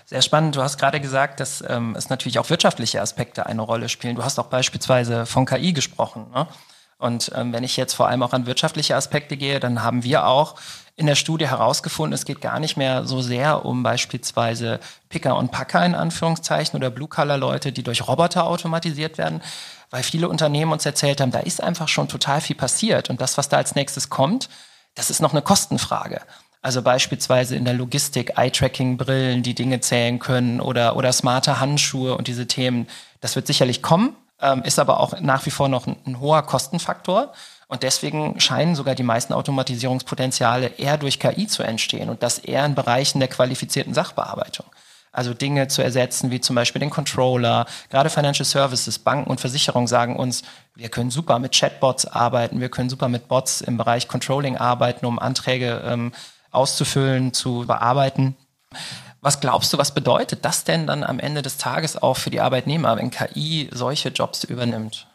Sehr 0.06 0.22
spannend. 0.22 0.56
Du 0.56 0.62
hast 0.62 0.78
gerade 0.78 1.00
gesagt, 1.00 1.40
dass 1.40 1.64
ähm, 1.68 1.96
es 1.96 2.10
natürlich 2.10 2.40
auch 2.40 2.50
wirtschaftliche 2.50 3.02
Aspekte 3.02 3.46
eine 3.46 3.62
Rolle 3.62 3.88
spielen. 3.88 4.16
Du 4.16 4.24
hast 4.24 4.40
auch 4.40 4.48
beispielsweise 4.48 5.26
von 5.26 5.46
KI 5.46 5.72
gesprochen. 5.72 6.26
Ne? 6.34 6.48
Und 6.98 7.32
ähm, 7.34 7.54
wenn 7.54 7.64
ich 7.64 7.78
jetzt 7.78 7.94
vor 7.94 8.10
allem 8.10 8.24
auch 8.24 8.34
an 8.34 8.46
wirtschaftliche 8.46 8.96
Aspekte 8.96 9.38
gehe, 9.38 9.62
dann 9.62 9.84
haben 9.84 10.04
wir 10.04 10.26
auch 10.26 10.56
in 10.98 11.06
der 11.06 11.16
Studie 11.16 11.48
herausgefunden, 11.48 12.14
es 12.14 12.26
geht 12.26 12.42
gar 12.42 12.60
nicht 12.60 12.76
mehr 12.76 13.06
so 13.06 13.22
sehr 13.22 13.66
um 13.66 13.84
beispielsweise 13.84 14.82
Picker 15.08 15.38
und 15.38 15.50
Packer 15.50 15.86
in 15.86 15.96
Anführungszeichen 15.96 16.76
oder 16.76 16.90
Blue-Color-Leute, 16.90 17.72
die 17.72 17.84
durch 17.84 18.06
Roboter 18.06 18.46
automatisiert 18.46 19.18
werden, 19.18 19.42
weil 19.90 20.04
viele 20.04 20.30
Unternehmen 20.30 20.72
uns 20.72 20.86
erzählt 20.86 21.22
haben, 21.22 21.32
da 21.32 21.40
ist 21.40 21.62
einfach 21.62 21.88
schon 21.88 22.08
total 22.08 22.42
viel 22.42 22.56
passiert 22.56 23.10
und 23.10 23.22
das, 23.22 23.38
was 23.38 23.50
da 23.50 23.58
als 23.58 23.76
nächstes 23.76 24.10
kommt, 24.10 24.50
das 24.96 25.10
ist 25.10 25.22
noch 25.22 25.32
eine 25.32 25.42
Kostenfrage. 25.42 26.22
Also 26.62 26.82
beispielsweise 26.82 27.56
in 27.56 27.64
der 27.64 27.74
Logistik, 27.74 28.38
Eye-Tracking-Brillen, 28.38 29.44
die 29.44 29.56
Dinge 29.56 29.80
zählen 29.80 30.20
können 30.20 30.60
oder, 30.60 30.98
oder 30.98 31.14
smarte 31.14 31.60
Handschuhe 31.60 32.18
und 32.18 32.28
diese 32.28 32.48
Themen. 32.48 32.88
Das 33.22 33.36
wird 33.38 33.48
sicherlich 33.48 33.82
kommen, 33.82 34.16
ähm, 34.42 34.64
ist 34.64 34.78
aber 34.78 35.00
auch 35.00 35.20
nach 35.22 35.46
wie 35.46 35.52
vor 35.52 35.70
noch 35.70 35.88
ein, 35.88 35.96
ein 36.06 36.20
hoher 36.20 36.44
Kostenfaktor. 36.44 37.32
Und 37.70 37.84
deswegen 37.84 38.40
scheinen 38.42 38.76
sogar 38.76 38.96
die 38.96 39.04
meisten 39.04 39.32
Automatisierungspotenziale 39.32 40.74
eher 40.78 40.98
durch 40.98 41.20
KI 41.20 41.48
zu 41.48 41.64
entstehen 41.64 42.10
und 42.10 42.24
das 42.24 42.40
eher 42.40 42.66
in 42.66 42.76
Bereichen 42.76 43.20
der 43.20 43.30
qualifizierten 43.30 43.94
Sachbearbeitung. 43.94 44.66
Also 45.12 45.34
Dinge 45.34 45.68
zu 45.68 45.82
ersetzen, 45.82 46.32
wie 46.32 46.40
zum 46.40 46.56
Beispiel 46.56 46.80
den 46.80 46.90
Controller. 46.90 47.66
Gerade 47.90 48.10
Financial 48.10 48.46
Services, 48.46 49.00
Banken 49.00 49.30
und 49.30 49.40
Versicherungen 49.40 49.88
sagen 49.88 50.16
uns, 50.16 50.44
wir 50.76 50.90
können 50.90 51.10
super 51.10 51.40
mit 51.40 51.54
Chatbots 51.54 52.06
arbeiten, 52.06 52.60
wir 52.62 52.70
können 52.70 52.90
super 52.90 53.08
mit 53.08 53.28
Bots 53.28 53.62
im 53.62 53.78
Bereich 53.78 54.08
Controlling 54.08 54.58
arbeiten, 54.58 55.06
um 55.06 55.20
Anträge 55.20 55.82
ähm, 55.86 56.12
auszufüllen, 56.52 57.34
zu 57.34 57.66
bearbeiten. 57.68 58.36
Was 59.22 59.42
glaubst 59.42 59.74
du, 59.74 59.78
was 59.78 59.94
bedeutet 59.94 60.46
das 60.46 60.64
denn 60.64 60.88
dann 60.88 61.04
am 61.04 61.20
Ende 61.20 61.42
des 61.42 61.58
Tages 61.58 62.02
auch 62.02 62.16
für 62.16 62.30
die 62.30 62.40
Arbeitnehmer, 62.40 62.96
wenn 62.98 63.12
KI 63.12 63.70
solche 63.74 64.10
Jobs 64.10 64.44
übernimmt? 64.44 65.08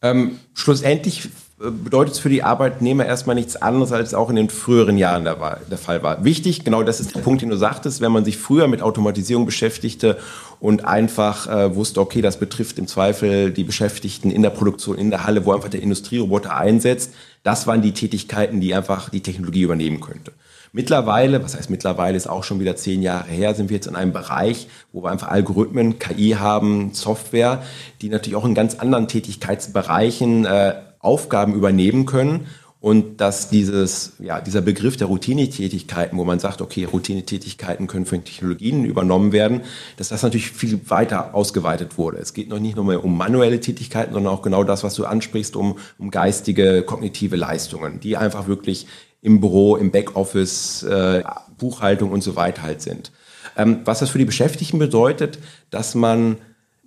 Ähm, 0.00 0.40
schlussendlich 0.54 1.28
bedeutet 1.70 2.14
es 2.14 2.20
für 2.20 2.28
die 2.28 2.42
Arbeitnehmer 2.42 3.06
erstmal 3.06 3.36
nichts 3.36 3.56
anderes, 3.56 3.92
als 3.92 4.14
auch 4.14 4.30
in 4.30 4.36
den 4.36 4.50
früheren 4.50 4.98
Jahren 4.98 5.24
der, 5.24 5.38
war, 5.38 5.60
der 5.70 5.78
Fall 5.78 6.02
war. 6.02 6.24
Wichtig, 6.24 6.64
genau 6.64 6.82
das 6.82 7.00
ist 7.00 7.14
der 7.14 7.20
Punkt, 7.20 7.42
den 7.42 7.50
du 7.50 7.56
sagtest, 7.56 8.00
wenn 8.00 8.12
man 8.12 8.24
sich 8.24 8.36
früher 8.36 8.66
mit 8.66 8.82
Automatisierung 8.82 9.46
beschäftigte 9.46 10.18
und 10.60 10.84
einfach 10.84 11.46
äh, 11.48 11.74
wusste, 11.74 12.00
okay, 12.00 12.20
das 12.20 12.38
betrifft 12.38 12.78
im 12.78 12.86
Zweifel 12.86 13.52
die 13.52 13.64
Beschäftigten 13.64 14.30
in 14.30 14.42
der 14.42 14.50
Produktion, 14.50 14.98
in 14.98 15.10
der 15.10 15.24
Halle, 15.24 15.44
wo 15.46 15.52
einfach 15.52 15.68
der 15.68 15.82
Industrieroboter 15.82 16.56
einsetzt, 16.56 17.12
das 17.42 17.66
waren 17.66 17.82
die 17.82 17.92
Tätigkeiten, 17.92 18.60
die 18.60 18.74
einfach 18.74 19.08
die 19.10 19.20
Technologie 19.20 19.62
übernehmen 19.62 20.00
könnte. 20.00 20.32
Mittlerweile, 20.74 21.44
was 21.44 21.54
heißt 21.54 21.68
mittlerweile, 21.68 22.16
ist 22.16 22.26
auch 22.26 22.44
schon 22.44 22.58
wieder 22.58 22.76
zehn 22.76 23.02
Jahre 23.02 23.28
her, 23.28 23.54
sind 23.54 23.68
wir 23.68 23.76
jetzt 23.76 23.88
in 23.88 23.94
einem 23.94 24.12
Bereich, 24.12 24.68
wo 24.92 25.02
wir 25.02 25.10
einfach 25.10 25.28
Algorithmen, 25.28 25.98
KI 25.98 26.36
haben, 26.38 26.94
Software, 26.94 27.62
die 28.00 28.08
natürlich 28.08 28.36
auch 28.36 28.46
in 28.46 28.54
ganz 28.54 28.76
anderen 28.76 29.06
Tätigkeitsbereichen 29.06 30.46
äh, 30.46 30.74
Aufgaben 31.02 31.54
übernehmen 31.54 32.06
können 32.06 32.46
und 32.82 33.20
dass 33.20 33.48
dieses, 33.48 34.14
ja, 34.18 34.40
dieser 34.40 34.60
Begriff 34.60 34.96
der 34.96 35.06
Routinetätigkeiten, 35.06 36.18
wo 36.18 36.24
man 36.24 36.40
sagt, 36.40 36.60
okay, 36.60 36.84
Routinetätigkeiten 36.84 37.86
können 37.86 38.06
von 38.06 38.24
Technologien 38.24 38.84
übernommen 38.84 39.30
werden, 39.30 39.60
dass 39.98 40.08
das 40.08 40.24
natürlich 40.24 40.50
viel 40.50 40.80
weiter 40.90 41.32
ausgeweitet 41.32 41.96
wurde. 41.96 42.18
Es 42.18 42.34
geht 42.34 42.48
noch 42.48 42.58
nicht 42.58 42.74
nur 42.74 42.84
mehr 42.84 43.04
um 43.04 43.16
manuelle 43.16 43.60
Tätigkeiten, 43.60 44.12
sondern 44.12 44.34
auch 44.34 44.42
genau 44.42 44.64
das, 44.64 44.82
was 44.82 44.96
du 44.96 45.04
ansprichst, 45.04 45.54
um, 45.54 45.78
um 45.96 46.10
geistige, 46.10 46.82
kognitive 46.82 47.36
Leistungen, 47.36 48.00
die 48.00 48.16
einfach 48.16 48.48
wirklich 48.48 48.88
im 49.20 49.40
Büro, 49.40 49.76
im 49.76 49.92
Backoffice, 49.92 50.82
äh, 50.82 51.22
Buchhaltung 51.56 52.10
und 52.10 52.22
so 52.24 52.34
weiter 52.34 52.62
halt 52.62 52.82
sind. 52.82 53.12
Ähm, 53.56 53.82
was 53.84 54.00
das 54.00 54.10
für 54.10 54.18
die 54.18 54.24
Beschäftigten 54.24 54.80
bedeutet, 54.80 55.38
dass 55.70 55.94
man 55.94 56.38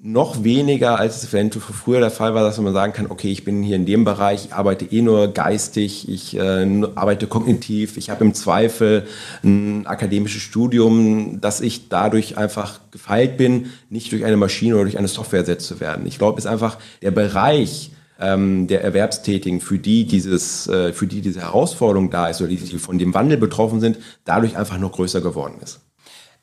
noch 0.06 0.44
weniger, 0.44 1.00
als 1.00 1.24
es 1.24 1.34
eventuell 1.34 1.64
früher 1.64 2.00
der 2.00 2.12
Fall 2.12 2.36
war, 2.36 2.44
dass 2.44 2.60
man 2.60 2.74
sagen 2.74 2.94
kann, 2.94 3.10
okay, 3.10 3.32
ich 3.32 3.44
bin 3.44 3.64
hier 3.64 3.76
in 3.76 3.88
dem 3.88 4.04
Bereich, 4.06 4.46
ich 4.46 4.54
arbeite 4.54 4.86
eh 4.86 5.02
nur 5.02 5.30
geistig, 5.30 6.08
ich 6.08 6.38
äh, 6.38 6.84
arbeite 6.94 7.26
kognitiv, 7.26 7.98
ich 7.98 8.12
habe 8.12 8.24
im 8.24 8.36
Zweifel 8.36 9.08
ein 9.44 9.88
akademisches 9.88 10.44
Studium, 10.44 11.42
dass 11.42 11.60
ich 11.60 11.90
dadurch 11.90 12.38
einfach 12.38 12.82
gefeilt 12.92 13.36
bin, 13.38 13.72
nicht 13.90 14.12
durch 14.12 14.24
eine 14.26 14.38
Maschine 14.38 14.76
oder 14.76 14.84
durch 14.84 15.00
eine 15.00 15.08
Software 15.08 15.40
ersetzt 15.40 15.66
zu 15.66 15.80
werden. 15.80 16.06
Ich 16.06 16.20
glaube, 16.20 16.38
es 16.38 16.46
ist 16.46 16.52
einfach 16.52 16.78
der 17.02 17.12
Bereich, 17.12 17.90
ähm, 18.20 18.68
der 18.68 18.84
Erwerbstätigen, 18.84 19.60
für 19.60 19.80
die 19.80 20.06
dieses, 20.06 20.68
äh, 20.68 20.94
für 20.94 21.08
die 21.08 21.22
diese 21.22 21.42
Herausforderung 21.42 22.12
da 22.12 22.30
ist 22.30 22.42
oder 22.42 22.52
die, 22.52 22.58
die 22.58 22.78
von 22.78 23.00
dem 23.00 23.16
Wandel 23.16 23.38
betroffen 23.38 23.80
sind, 23.80 23.98
dadurch 24.24 24.56
einfach 24.56 24.78
noch 24.78 24.92
größer 24.92 25.22
geworden 25.22 25.56
ist. 25.64 25.85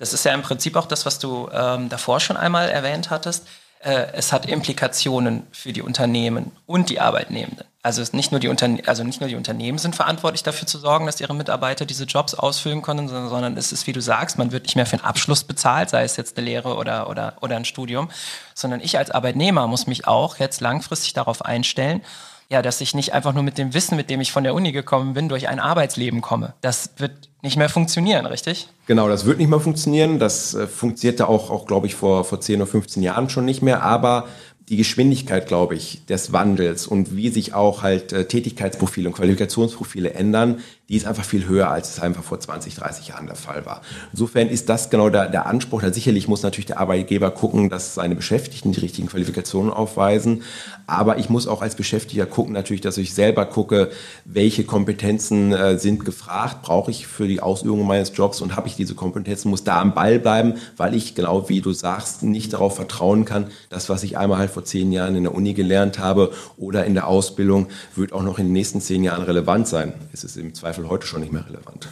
Das 0.02 0.12
ist 0.12 0.24
ja 0.24 0.34
im 0.34 0.42
Prinzip 0.42 0.74
auch 0.74 0.86
das, 0.86 1.06
was 1.06 1.20
du 1.20 1.48
ähm, 1.52 1.88
davor 1.88 2.18
schon 2.18 2.36
einmal 2.36 2.68
erwähnt 2.68 3.10
hattest. 3.10 3.46
Äh, 3.78 4.06
es 4.14 4.32
hat 4.32 4.46
Implikationen 4.46 5.46
für 5.52 5.72
die 5.72 5.80
Unternehmen 5.80 6.50
und 6.66 6.90
die 6.90 6.98
Arbeitnehmenden. 6.98 7.68
Also 7.82 8.02
nicht 8.10 8.32
nur 8.32 8.40
die 8.40 8.48
also 8.84 9.04
nicht 9.04 9.20
nur 9.20 9.28
die 9.28 9.36
Unternehmen 9.36 9.78
sind 9.78 9.94
verantwortlich 9.94 10.42
dafür 10.42 10.66
zu 10.66 10.80
sorgen, 10.80 11.06
dass 11.06 11.20
ihre 11.20 11.36
Mitarbeiter 11.36 11.86
diese 11.86 12.02
Jobs 12.02 12.34
ausfüllen 12.34 12.82
können, 12.82 13.06
sondern, 13.06 13.28
sondern 13.28 13.56
es 13.56 13.70
ist, 13.70 13.86
wie 13.86 13.92
du 13.92 14.00
sagst, 14.00 14.38
man 14.38 14.50
wird 14.50 14.64
nicht 14.64 14.74
mehr 14.74 14.86
für 14.86 14.96
einen 14.96 15.04
Abschluss 15.04 15.44
bezahlt, 15.44 15.90
sei 15.90 16.02
es 16.02 16.16
jetzt 16.16 16.36
eine 16.36 16.46
Lehre 16.46 16.74
oder, 16.74 17.08
oder, 17.08 17.34
oder 17.40 17.54
ein 17.54 17.64
Studium, 17.64 18.10
sondern 18.54 18.80
ich 18.80 18.98
als 18.98 19.12
Arbeitnehmer 19.12 19.68
muss 19.68 19.86
mich 19.86 20.08
auch 20.08 20.38
jetzt 20.40 20.60
langfristig 20.60 21.12
darauf 21.12 21.44
einstellen, 21.44 22.02
ja, 22.52 22.60
dass 22.60 22.82
ich 22.82 22.94
nicht 22.94 23.14
einfach 23.14 23.32
nur 23.32 23.42
mit 23.42 23.56
dem 23.56 23.72
Wissen, 23.72 23.96
mit 23.96 24.10
dem 24.10 24.20
ich 24.20 24.30
von 24.30 24.44
der 24.44 24.54
Uni 24.54 24.72
gekommen 24.72 25.14
bin, 25.14 25.30
durch 25.30 25.48
ein 25.48 25.58
Arbeitsleben 25.58 26.20
komme. 26.20 26.52
Das 26.60 26.90
wird 26.98 27.30
nicht 27.40 27.56
mehr 27.56 27.70
funktionieren, 27.70 28.26
richtig? 28.26 28.68
Genau, 28.86 29.08
das 29.08 29.24
wird 29.24 29.38
nicht 29.38 29.48
mehr 29.48 29.58
funktionieren. 29.58 30.18
Das 30.18 30.54
äh, 30.54 30.66
funktionierte 30.66 31.28
auch, 31.28 31.50
auch 31.50 31.66
glaube 31.66 31.86
ich, 31.86 31.94
vor, 31.94 32.24
vor 32.24 32.40
10 32.40 32.60
oder 32.60 32.70
15 32.70 33.02
Jahren 33.02 33.30
schon 33.30 33.46
nicht 33.46 33.62
mehr. 33.62 33.82
Aber 33.82 34.26
die 34.68 34.76
Geschwindigkeit, 34.76 35.48
glaube 35.48 35.74
ich, 35.74 36.04
des 36.06 36.32
Wandels 36.32 36.86
und 36.86 37.16
wie 37.16 37.30
sich 37.30 37.54
auch 37.54 37.82
halt 37.82 38.12
äh, 38.12 38.26
Tätigkeitsprofile 38.26 39.08
und 39.08 39.14
Qualifikationsprofile 39.14 40.12
ändern, 40.12 40.60
die 40.92 40.98
ist 40.98 41.06
einfach 41.06 41.24
viel 41.24 41.48
höher, 41.48 41.70
als 41.70 41.88
es 41.88 42.00
einfach 42.00 42.22
vor 42.22 42.38
20, 42.38 42.74
30 42.74 43.08
Jahren 43.08 43.24
der 43.24 43.34
Fall 43.34 43.64
war. 43.64 43.80
Insofern 44.12 44.50
ist 44.50 44.68
das 44.68 44.90
genau 44.90 45.08
der, 45.08 45.30
der 45.30 45.46
Anspruch. 45.46 45.80
Da 45.80 45.90
sicherlich 45.90 46.28
muss 46.28 46.42
natürlich 46.42 46.66
der 46.66 46.80
Arbeitgeber 46.80 47.30
gucken, 47.30 47.70
dass 47.70 47.94
seine 47.94 48.14
Beschäftigten 48.14 48.72
die 48.72 48.80
richtigen 48.80 49.08
Qualifikationen 49.08 49.72
aufweisen. 49.72 50.42
Aber 50.86 51.16
ich 51.16 51.30
muss 51.30 51.46
auch 51.46 51.62
als 51.62 51.76
Beschäftigter 51.76 52.26
gucken, 52.26 52.52
natürlich, 52.52 52.82
dass 52.82 52.98
ich 52.98 53.14
selber 53.14 53.46
gucke, 53.46 53.88
welche 54.26 54.64
Kompetenzen 54.64 55.54
äh, 55.54 55.78
sind 55.78 56.04
gefragt, 56.04 56.60
brauche 56.60 56.90
ich 56.90 57.06
für 57.06 57.26
die 57.26 57.40
Ausübung 57.40 57.86
meines 57.86 58.12
Jobs 58.14 58.42
und 58.42 58.54
habe 58.54 58.68
ich 58.68 58.76
diese 58.76 58.94
Kompetenzen, 58.94 59.48
muss 59.48 59.64
da 59.64 59.80
am 59.80 59.94
Ball 59.94 60.18
bleiben, 60.18 60.56
weil 60.76 60.94
ich, 60.94 61.14
genau 61.14 61.48
wie 61.48 61.62
du 61.62 61.72
sagst, 61.72 62.22
nicht 62.22 62.52
darauf 62.52 62.76
vertrauen 62.76 63.24
kann, 63.24 63.46
dass 63.70 63.88
was 63.88 64.02
ich 64.02 64.18
einmal 64.18 64.36
halt 64.36 64.50
vor 64.50 64.66
zehn 64.66 64.92
Jahren 64.92 65.16
in 65.16 65.22
der 65.22 65.34
Uni 65.34 65.54
gelernt 65.54 65.98
habe 65.98 66.32
oder 66.58 66.84
in 66.84 66.92
der 66.92 67.06
Ausbildung, 67.06 67.68
wird 67.96 68.12
auch 68.12 68.22
noch 68.22 68.38
in 68.38 68.48
den 68.48 68.52
nächsten 68.52 68.82
zehn 68.82 69.02
Jahren 69.02 69.22
relevant 69.22 69.66
sein. 69.66 69.94
Es 70.12 70.22
ist 70.22 70.36
im 70.36 70.52
Zweifel 70.52 70.81
Zweifel 70.82 70.88
heute 70.88 71.06
schon 71.06 71.20
nicht 71.20 71.32
mehr 71.32 71.46
relevant. 71.46 71.88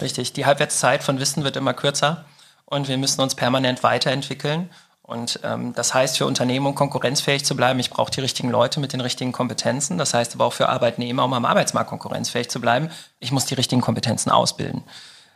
Richtig, 0.00 0.32
die 0.32 0.46
Halbwertszeit 0.46 1.02
von 1.02 1.20
Wissen 1.20 1.44
wird 1.44 1.56
immer 1.56 1.74
kürzer 1.74 2.24
und 2.64 2.88
wir 2.88 2.96
müssen 2.96 3.20
uns 3.20 3.34
permanent 3.34 3.82
weiterentwickeln. 3.82 4.70
Und 5.02 5.40
ähm, 5.42 5.74
das 5.74 5.92
heißt 5.92 6.16
für 6.16 6.26
Unternehmen, 6.26 6.64
um 6.64 6.74
konkurrenzfähig 6.74 7.44
zu 7.44 7.56
bleiben, 7.56 7.78
ich 7.80 7.90
brauche 7.90 8.10
die 8.10 8.20
richtigen 8.20 8.50
Leute 8.50 8.80
mit 8.80 8.92
den 8.92 9.00
richtigen 9.00 9.32
Kompetenzen. 9.32 9.98
Das 9.98 10.14
heißt 10.14 10.34
aber 10.34 10.46
auch 10.46 10.52
für 10.52 10.68
Arbeitnehmer, 10.68 11.24
um 11.24 11.32
am 11.34 11.44
Arbeitsmarkt 11.44 11.90
konkurrenzfähig 11.90 12.48
zu 12.48 12.60
bleiben, 12.60 12.88
ich 13.20 13.32
muss 13.32 13.44
die 13.44 13.54
richtigen 13.54 13.82
Kompetenzen 13.82 14.30
ausbilden. 14.30 14.82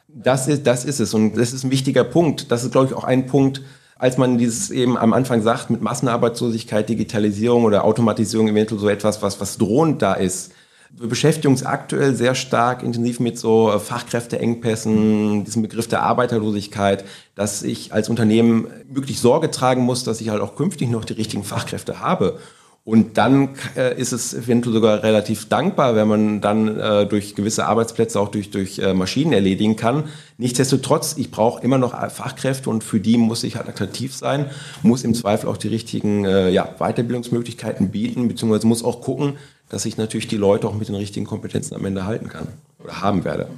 Das 0.08 0.46
ist, 0.46 0.66
das 0.66 0.84
ist 0.84 1.00
es 1.00 1.12
und 1.12 1.36
das 1.36 1.52
ist 1.52 1.64
ein 1.64 1.70
wichtiger 1.70 2.04
Punkt. 2.04 2.50
Das 2.50 2.64
ist, 2.64 2.70
glaube 2.70 2.86
ich, 2.86 2.94
auch 2.94 3.04
ein 3.04 3.26
Punkt, 3.26 3.60
als 3.98 4.16
man 4.16 4.38
dieses 4.38 4.70
eben 4.70 4.96
am 4.96 5.12
Anfang 5.12 5.42
sagt, 5.42 5.68
mit 5.68 5.82
Massenarbeitslosigkeit, 5.82 6.88
Digitalisierung 6.88 7.64
oder 7.64 7.84
Automatisierung 7.84 8.48
eventuell 8.48 8.80
so 8.80 8.88
etwas, 8.88 9.20
was, 9.20 9.40
was 9.40 9.58
drohend 9.58 10.00
da 10.00 10.14
ist, 10.14 10.52
wir 10.98 11.08
beschäftigen 11.08 11.48
uns 11.48 11.64
aktuell 11.64 12.14
sehr 12.14 12.34
stark 12.34 12.82
intensiv 12.82 13.20
mit 13.20 13.38
so 13.38 13.70
äh, 13.70 13.78
Fachkräfteengpässen, 13.78 15.44
diesem 15.44 15.62
Begriff 15.62 15.88
der 15.88 16.02
Arbeiterlosigkeit, 16.02 17.04
dass 17.34 17.62
ich 17.62 17.92
als 17.92 18.08
Unternehmen 18.08 18.68
wirklich 18.88 19.20
Sorge 19.20 19.50
tragen 19.50 19.82
muss, 19.82 20.04
dass 20.04 20.20
ich 20.20 20.30
halt 20.30 20.40
auch 20.40 20.56
künftig 20.56 20.90
noch 20.90 21.04
die 21.04 21.14
richtigen 21.14 21.44
Fachkräfte 21.44 22.00
habe. 22.00 22.38
Und 22.82 23.18
dann 23.18 23.56
äh, 23.76 24.00
ist 24.00 24.12
es 24.12 24.32
eventuell 24.32 24.74
sogar 24.74 25.02
relativ 25.02 25.48
dankbar, 25.48 25.96
wenn 25.96 26.06
man 26.06 26.40
dann 26.40 26.78
äh, 26.78 27.04
durch 27.04 27.34
gewisse 27.34 27.66
Arbeitsplätze 27.66 28.20
auch 28.20 28.28
durch, 28.28 28.52
durch 28.52 28.80
Maschinen 28.94 29.32
erledigen 29.32 29.74
kann. 29.74 30.04
Nichtsdestotrotz, 30.38 31.16
ich 31.18 31.32
brauche 31.32 31.64
immer 31.64 31.78
noch 31.78 31.94
Fachkräfte 32.12 32.70
und 32.70 32.84
für 32.84 33.00
die 33.00 33.16
muss 33.16 33.42
ich 33.42 33.56
halt 33.56 33.68
attraktiv 33.68 34.14
sein, 34.14 34.46
muss 34.82 35.02
im 35.02 35.14
Zweifel 35.14 35.48
auch 35.48 35.56
die 35.56 35.66
richtigen 35.66 36.24
ja, 36.24 36.76
Weiterbildungsmöglichkeiten 36.78 37.88
bieten, 37.88 38.28
beziehungsweise 38.28 38.68
muss 38.68 38.84
auch 38.84 39.00
gucken, 39.00 39.36
dass 39.68 39.84
ich 39.84 39.96
natürlich 39.96 40.28
die 40.28 40.36
Leute 40.36 40.68
auch 40.68 40.74
mit 40.74 40.88
den 40.88 40.94
richtigen 40.94 41.26
Kompetenzen 41.26 41.74
am 41.74 41.84
Ende 41.84 42.06
halten 42.06 42.28
kann 42.28 42.48
oder 42.78 43.00
haben 43.00 43.24
werde. 43.24 43.48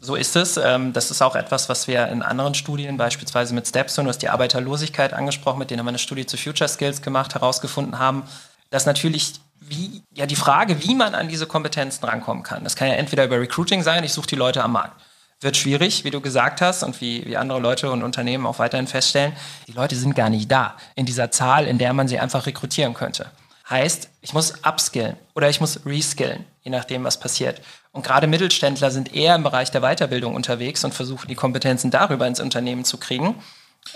So 0.00 0.14
ist 0.14 0.36
es. 0.36 0.56
Ähm, 0.56 0.92
das 0.92 1.10
ist 1.10 1.22
auch 1.22 1.34
etwas, 1.34 1.68
was 1.68 1.88
wir 1.88 2.06
in 2.08 2.22
anderen 2.22 2.54
Studien, 2.54 2.96
beispielsweise 2.96 3.54
mit 3.54 3.66
Stepstone, 3.66 4.06
du 4.06 4.10
hast 4.10 4.22
die 4.22 4.28
Arbeiterlosigkeit 4.28 5.12
angesprochen, 5.12 5.58
mit 5.58 5.70
denen 5.70 5.80
haben 5.80 5.86
wir 5.86 5.90
eine 5.90 5.98
Studie 5.98 6.26
zu 6.26 6.36
Future 6.36 6.68
Skills 6.68 7.02
gemacht, 7.02 7.34
herausgefunden 7.34 7.98
haben, 7.98 8.22
dass 8.70 8.86
natürlich 8.86 9.34
wie, 9.60 10.02
ja, 10.14 10.26
die 10.26 10.36
Frage, 10.36 10.84
wie 10.84 10.94
man 10.94 11.14
an 11.14 11.28
diese 11.28 11.46
Kompetenzen 11.46 12.04
rankommen 12.04 12.42
kann. 12.42 12.62
Das 12.64 12.76
kann 12.76 12.88
ja 12.88 12.94
entweder 12.94 13.24
über 13.24 13.40
Recruiting 13.40 13.82
sein, 13.82 14.04
ich 14.04 14.12
suche 14.12 14.28
die 14.28 14.36
Leute 14.36 14.62
am 14.62 14.72
Markt. 14.72 15.00
Wird 15.40 15.56
schwierig, 15.56 16.04
wie 16.04 16.10
du 16.10 16.20
gesagt 16.20 16.60
hast 16.60 16.82
und 16.82 17.00
wie, 17.00 17.24
wie 17.26 17.36
andere 17.36 17.60
Leute 17.60 17.90
und 17.90 18.02
Unternehmen 18.02 18.46
auch 18.46 18.58
weiterhin 18.58 18.86
feststellen. 18.86 19.34
Die 19.68 19.72
Leute 19.72 19.94
sind 19.94 20.14
gar 20.14 20.30
nicht 20.30 20.50
da 20.50 20.76
in 20.96 21.06
dieser 21.06 21.30
Zahl, 21.30 21.66
in 21.66 21.78
der 21.78 21.92
man 21.92 22.08
sie 22.08 22.18
einfach 22.18 22.46
rekrutieren 22.46 22.94
könnte. 22.94 23.26
Heißt, 23.70 24.08
ich 24.22 24.32
muss 24.32 24.54
upskillen 24.64 25.16
oder 25.34 25.50
ich 25.50 25.60
muss 25.60 25.80
reskillen, 25.84 26.44
je 26.62 26.70
nachdem, 26.70 27.04
was 27.04 27.20
passiert. 27.20 27.60
Und 27.92 28.02
gerade 28.02 28.26
Mittelständler 28.26 28.90
sind 28.90 29.14
eher 29.14 29.34
im 29.34 29.42
Bereich 29.42 29.70
der 29.70 29.82
Weiterbildung 29.82 30.34
unterwegs 30.34 30.84
und 30.84 30.94
versuchen, 30.94 31.28
die 31.28 31.34
Kompetenzen 31.34 31.90
darüber 31.90 32.26
ins 32.26 32.40
Unternehmen 32.40 32.84
zu 32.84 32.96
kriegen, 32.96 33.34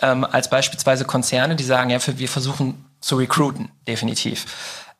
ähm, 0.02 0.25
als 0.25 0.50
beispielsweise 0.50 1.05
Konzerne, 1.05 1.57
die 1.57 1.64
sagen, 1.64 1.91
ja, 1.91 1.99
wir 2.07 2.29
versuchen 2.29 2.85
zu 3.00 3.17
recruiten, 3.17 3.71
definitiv. 3.88 4.47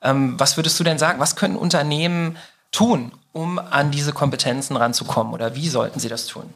Ähm, 0.00 0.38
was 0.38 0.57
würdest 0.57 0.81
du 0.81 0.85
denn 0.85 0.99
sagen? 0.99 1.21
Was 1.21 1.37
können 1.37 1.57
Unternehmen 1.57 2.38
tun, 2.71 3.12
um 3.33 3.59
an 3.59 3.91
diese 3.91 4.12
Kompetenzen 4.12 4.76
ranzukommen 4.76 5.35
oder 5.35 5.55
wie 5.55 5.69
sollten 5.69 6.00
sie 6.00 6.09
das 6.09 6.26
tun? 6.26 6.52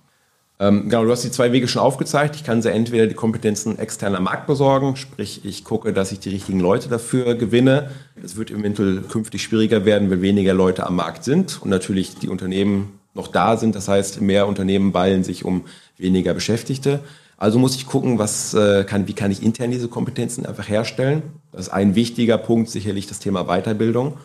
Ähm, 0.59 0.89
genau, 0.89 1.05
du 1.05 1.11
hast 1.11 1.23
die 1.23 1.31
zwei 1.31 1.53
Wege 1.53 1.69
schon 1.69 1.83
aufgezeigt. 1.83 2.35
Ich 2.37 2.45
kann 2.45 2.63
sie 2.63 2.71
entweder 2.71 3.07
die 3.07 3.15
Kompetenzen 3.15 3.79
externer 3.79 4.21
Markt 4.21 4.47
besorgen, 4.47 4.97
sprich 4.97 5.45
ich 5.45 5.65
gucke, 5.65 5.93
dass 5.93 6.13
ich 6.13 6.21
die 6.21 6.31
richtigen 6.31 6.61
Leute 6.61 6.89
dafür 6.89 7.35
gewinne. 7.35 7.91
Es 8.23 8.37
wird 8.37 8.51
eventuell 8.51 9.03
künftig 9.03 9.43
schwieriger 9.43 9.85
werden, 9.85 10.11
wenn 10.11 10.23
weniger 10.23 10.55
Leute 10.55 10.87
am 10.87 10.97
Markt 10.97 11.25
sind 11.25 11.61
und 11.61 11.69
natürlich 11.69 12.17
die 12.17 12.29
Unternehmen 12.29 12.99
noch 13.13 13.29
da 13.29 13.59
sind. 13.59 13.75
Das 13.75 13.89
heißt, 13.89 14.23
mehr 14.23 14.47
Unternehmen 14.47 14.93
ballen 14.93 15.25
sich 15.25 15.45
um 15.45 15.65
weniger 15.99 16.33
Beschäftigte. 16.33 17.01
Also 17.37 17.59
muss 17.59 17.77
ich 17.77 17.87
gucken, 17.87 18.19
was 18.19 18.55
äh, 18.55 18.85
kann, 18.85 19.09
wie 19.09 19.13
kann 19.13 19.31
ich 19.31 19.43
intern 19.43 19.71
diese 19.71 19.89
Kompetenzen 19.89 20.47
einfach 20.47 20.69
herstellen. 20.69 21.23
Das 21.53 21.63
ist 21.63 21.69
ein 21.69 21.95
wichtiger 21.95 22.39
Punkt, 22.39 22.71
sicherlich 22.71 23.07
das 23.07 23.19
Thema 23.19 23.45
Weiterbildung. 23.45 24.17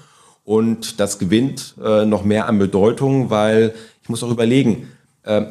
Und 0.45 1.01
das 1.01 1.19
gewinnt 1.19 1.75
äh, 1.83 2.05
noch 2.05 2.23
mehr 2.23 2.47
an 2.47 2.57
Bedeutung, 2.57 3.29
weil 3.29 3.73
ich 4.01 4.09
muss 4.09 4.23
auch 4.23 4.31
überlegen, 4.31 4.87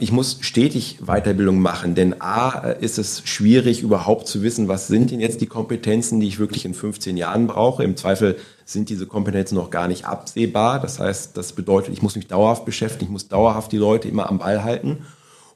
ich 0.01 0.11
muss 0.11 0.39
stetig 0.41 0.99
Weiterbildung 1.07 1.61
machen, 1.61 1.95
denn 1.95 2.21
A 2.21 2.71
äh, 2.71 2.85
ist 2.85 2.99
es 2.99 3.23
schwierig 3.25 3.83
überhaupt 3.83 4.27
zu 4.27 4.43
wissen, 4.43 4.67
was 4.67 4.89
sind 4.89 5.13
denn 5.13 5.21
jetzt 5.21 5.41
die 5.41 5.47
Kompetenzen, 5.47 6.19
die 6.19 6.27
ich 6.27 6.41
wirklich 6.41 6.65
in 6.65 6.75
15 6.75 7.17
Jahren 7.17 7.47
brauche. 7.47 7.85
Im 7.85 7.97
Zweifel 7.97 8.37
sind 8.65 8.89
diese 8.89 9.07
Kompetenzen 9.07 9.55
noch 9.55 9.71
gar 9.71 9.87
nicht 9.87 10.07
absehbar. 10.07 10.81
Das 10.81 10.99
heißt, 10.99 11.37
das 11.37 11.53
bedeutet, 11.53 11.95
ich 11.95 12.03
muss 12.03 12.17
mich 12.17 12.27
dauerhaft 12.27 12.65
beschäftigen, 12.65 13.05
ich 13.05 13.13
muss 13.13 13.29
dauerhaft 13.29 13.71
die 13.71 13.77
Leute 13.77 14.09
immer 14.09 14.29
am 14.29 14.39
Ball 14.39 14.65
halten. 14.65 15.07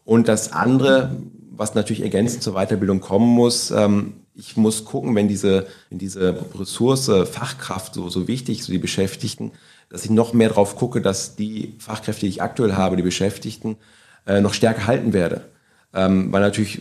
Und 0.04 0.28
das 0.28 0.52
andere, 0.52 1.16
was 1.50 1.74
natürlich 1.74 2.02
ergänzend 2.02 2.44
zur 2.44 2.54
Weiterbildung 2.54 3.00
kommen 3.00 3.28
muss, 3.28 3.72
ähm, 3.72 4.14
ich 4.36 4.56
muss 4.56 4.84
gucken, 4.84 5.14
wenn 5.16 5.26
diese, 5.26 5.66
wenn 5.90 5.98
diese 5.98 6.36
Ressource 6.58 7.10
Fachkraft 7.30 7.94
so, 7.94 8.08
so 8.10 8.28
wichtig, 8.28 8.62
so 8.62 8.72
die 8.72 8.78
Beschäftigten, 8.78 9.52
dass 9.88 10.04
ich 10.04 10.10
noch 10.10 10.32
mehr 10.32 10.48
drauf 10.48 10.76
gucke, 10.76 11.00
dass 11.00 11.36
die 11.36 11.74
Fachkräfte, 11.78 12.22
die 12.22 12.30
ich 12.30 12.42
aktuell 12.42 12.74
habe, 12.74 12.96
die 12.96 13.02
Beschäftigten, 13.02 13.76
äh, 14.26 14.40
noch 14.40 14.54
stärker 14.54 14.86
halten 14.86 15.12
werde. 15.12 15.42
Ähm, 15.92 16.32
weil 16.32 16.40
natürlich 16.40 16.80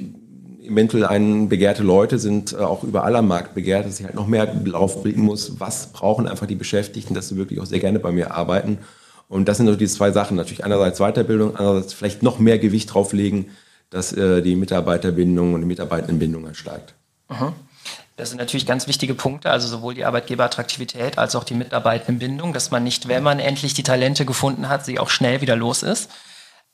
eventuell 0.66 1.06
ein 1.06 1.50
begehrte 1.50 1.84
Leute 1.84 2.20
sind 2.20 2.54
äh, 2.54 2.58
auch 2.58 2.84
überall 2.84 3.16
am 3.16 3.28
Markt 3.28 3.54
begehrt, 3.54 3.86
dass 3.86 4.00
ich 4.00 4.06
halt 4.06 4.16
noch 4.16 4.28
mehr 4.28 4.48
darauf 4.48 5.04
blicken 5.04 5.22
muss, 5.22 5.60
was 5.60 5.88
brauchen 5.88 6.28
einfach 6.28 6.48
die 6.48 6.56
Beschäftigten, 6.56 7.14
dass 7.14 7.30
sie 7.30 7.38
wirklich 7.38 7.60
auch 7.60 7.66
sehr 7.66 7.80
gerne 7.80 8.00
bei 8.00 8.12
mir 8.12 8.34
arbeiten. 8.34 8.80
Und 9.28 9.48
das 9.48 9.58
sind 9.58 9.68
so 9.68 9.76
die 9.76 9.88
zwei 9.88 10.12
Sachen. 10.12 10.38
Natürlich 10.38 10.64
einerseits 10.64 11.00
Weiterbildung, 11.00 11.56
andererseits 11.56 11.94
vielleicht 11.94 12.24
noch 12.24 12.40
mehr 12.40 12.60
Gewicht 12.60 12.94
drauflegen, 12.94 13.48
dass 13.90 14.14
äh, 14.14 14.42
die 14.42 14.56
Mitarbeiterbindung 14.56 15.54
und 15.54 15.62
die 15.62 15.68
Mitarbeitendenbindung 15.68 16.46
halt 16.46 16.58
steigt. 16.58 16.94
Mhm. 17.30 17.54
Das 18.16 18.30
sind 18.30 18.38
natürlich 18.38 18.68
ganz 18.68 18.88
wichtige 18.88 19.16
Punkte, 19.16 19.50
also 19.50 19.68
sowohl 19.68 19.96
die 19.96 20.06
Arbeitgeberattraktivität 20.06 21.18
als 21.18 21.36
auch 21.36 21.44
die 21.44 21.56
Mitarbeitendenbindung, 21.56 22.54
dass 22.54 22.70
man 22.70 22.84
nicht, 22.84 23.08
wenn 23.08 23.24
man 23.24 23.40
endlich 23.40 23.74
die 23.74 23.82
Talente 23.82 24.24
gefunden 24.26 24.70
hat, 24.70 24.86
sie 24.86 25.00
auch 25.00 25.10
schnell 25.10 25.42
wieder 25.42 25.56
los 25.56 25.82
ist. 25.82 26.12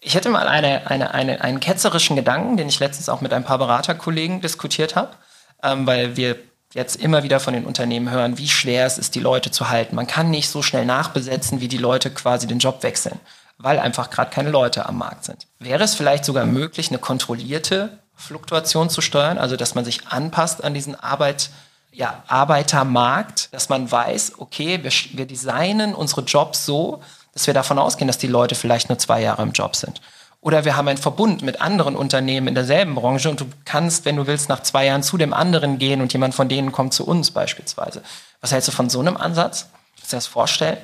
Ich 0.01 0.15
hätte 0.15 0.29
mal 0.29 0.47
eine, 0.47 0.89
eine, 0.89 1.13
eine, 1.13 1.41
einen 1.41 1.59
ketzerischen 1.59 2.15
Gedanken, 2.15 2.55
den 2.57 2.69
ich 2.69 2.79
letztens 2.79 3.09
auch 3.09 3.21
mit 3.21 3.33
ein 3.33 3.43
paar 3.43 3.57
Beraterkollegen 3.57 4.41
diskutiert 4.41 4.95
habe, 4.95 5.11
ähm, 5.61 5.85
weil 5.85 6.15
wir 6.15 6.37
jetzt 6.73 6.97
immer 6.97 7.23
wieder 7.23 7.39
von 7.39 7.53
den 7.53 7.65
Unternehmen 7.65 8.09
hören, 8.09 8.37
wie 8.37 8.47
schwer 8.47 8.85
es 8.85 8.97
ist, 8.97 9.15
die 9.15 9.19
Leute 9.19 9.51
zu 9.51 9.69
halten. 9.69 9.95
Man 9.95 10.07
kann 10.07 10.29
nicht 10.29 10.49
so 10.49 10.61
schnell 10.61 10.85
nachbesetzen, 10.85 11.61
wie 11.61 11.67
die 11.67 11.77
Leute 11.77 12.11
quasi 12.11 12.47
den 12.47 12.59
Job 12.59 12.83
wechseln, 12.83 13.19
weil 13.57 13.79
einfach 13.79 14.09
gerade 14.09 14.31
keine 14.31 14.51
Leute 14.51 14.85
am 14.85 14.97
Markt 14.97 15.25
sind. 15.25 15.47
Wäre 15.57 15.83
es 15.83 15.95
vielleicht 15.95 16.25
sogar 16.25 16.45
möglich, 16.45 16.89
eine 16.89 16.99
kontrollierte 16.99 17.99
Fluktuation 18.15 18.89
zu 18.89 19.01
steuern, 19.01 19.37
also 19.37 19.55
dass 19.55 19.75
man 19.75 19.85
sich 19.85 20.07
anpasst 20.07 20.63
an 20.63 20.73
diesen 20.73 20.95
Arbeit, 20.95 21.49
ja, 21.91 22.23
Arbeitermarkt, 22.27 23.51
dass 23.53 23.69
man 23.69 23.91
weiß, 23.91 24.33
okay, 24.37 24.83
wir, 24.83 24.91
wir 25.17 25.25
designen 25.25 25.95
unsere 25.95 26.21
Jobs 26.21 26.65
so, 26.65 27.01
dass 27.39 27.47
wir 27.47 27.53
davon 27.53 27.79
ausgehen, 27.79 28.07
dass 28.07 28.17
die 28.17 28.27
Leute 28.27 28.53
vielleicht 28.53 28.89
nur 28.89 28.97
zwei 28.97 29.21
Jahre 29.21 29.41
im 29.43 29.53
Job 29.53 29.77
sind. 29.77 30.01
Oder 30.41 30.65
wir 30.65 30.75
haben 30.75 30.89
einen 30.89 30.97
Verbund 30.97 31.41
mit 31.41 31.61
anderen 31.61 31.95
Unternehmen 31.95 32.49
in 32.49 32.55
derselben 32.55 32.95
Branche 32.95 33.29
und 33.29 33.39
du 33.39 33.45
kannst, 33.63 34.03
wenn 34.03 34.17
du 34.17 34.27
willst, 34.27 34.49
nach 34.49 34.61
zwei 34.61 34.85
Jahren 34.85 35.03
zu 35.03 35.17
dem 35.17 35.33
anderen 35.33 35.79
gehen 35.79 36.01
und 36.01 36.11
jemand 36.11 36.35
von 36.35 36.49
denen 36.49 36.73
kommt 36.73 36.93
zu 36.93 37.05
uns 37.07 37.31
beispielsweise. 37.31 38.01
Was 38.41 38.51
hältst 38.51 38.67
du 38.67 38.73
von 38.73 38.89
so 38.89 38.99
einem 38.99 39.15
Ansatz? 39.15 39.67
Kannst 39.95 40.11
du 40.11 40.15
dir 40.15 40.17
das 40.17 40.27
vorstellen? 40.27 40.77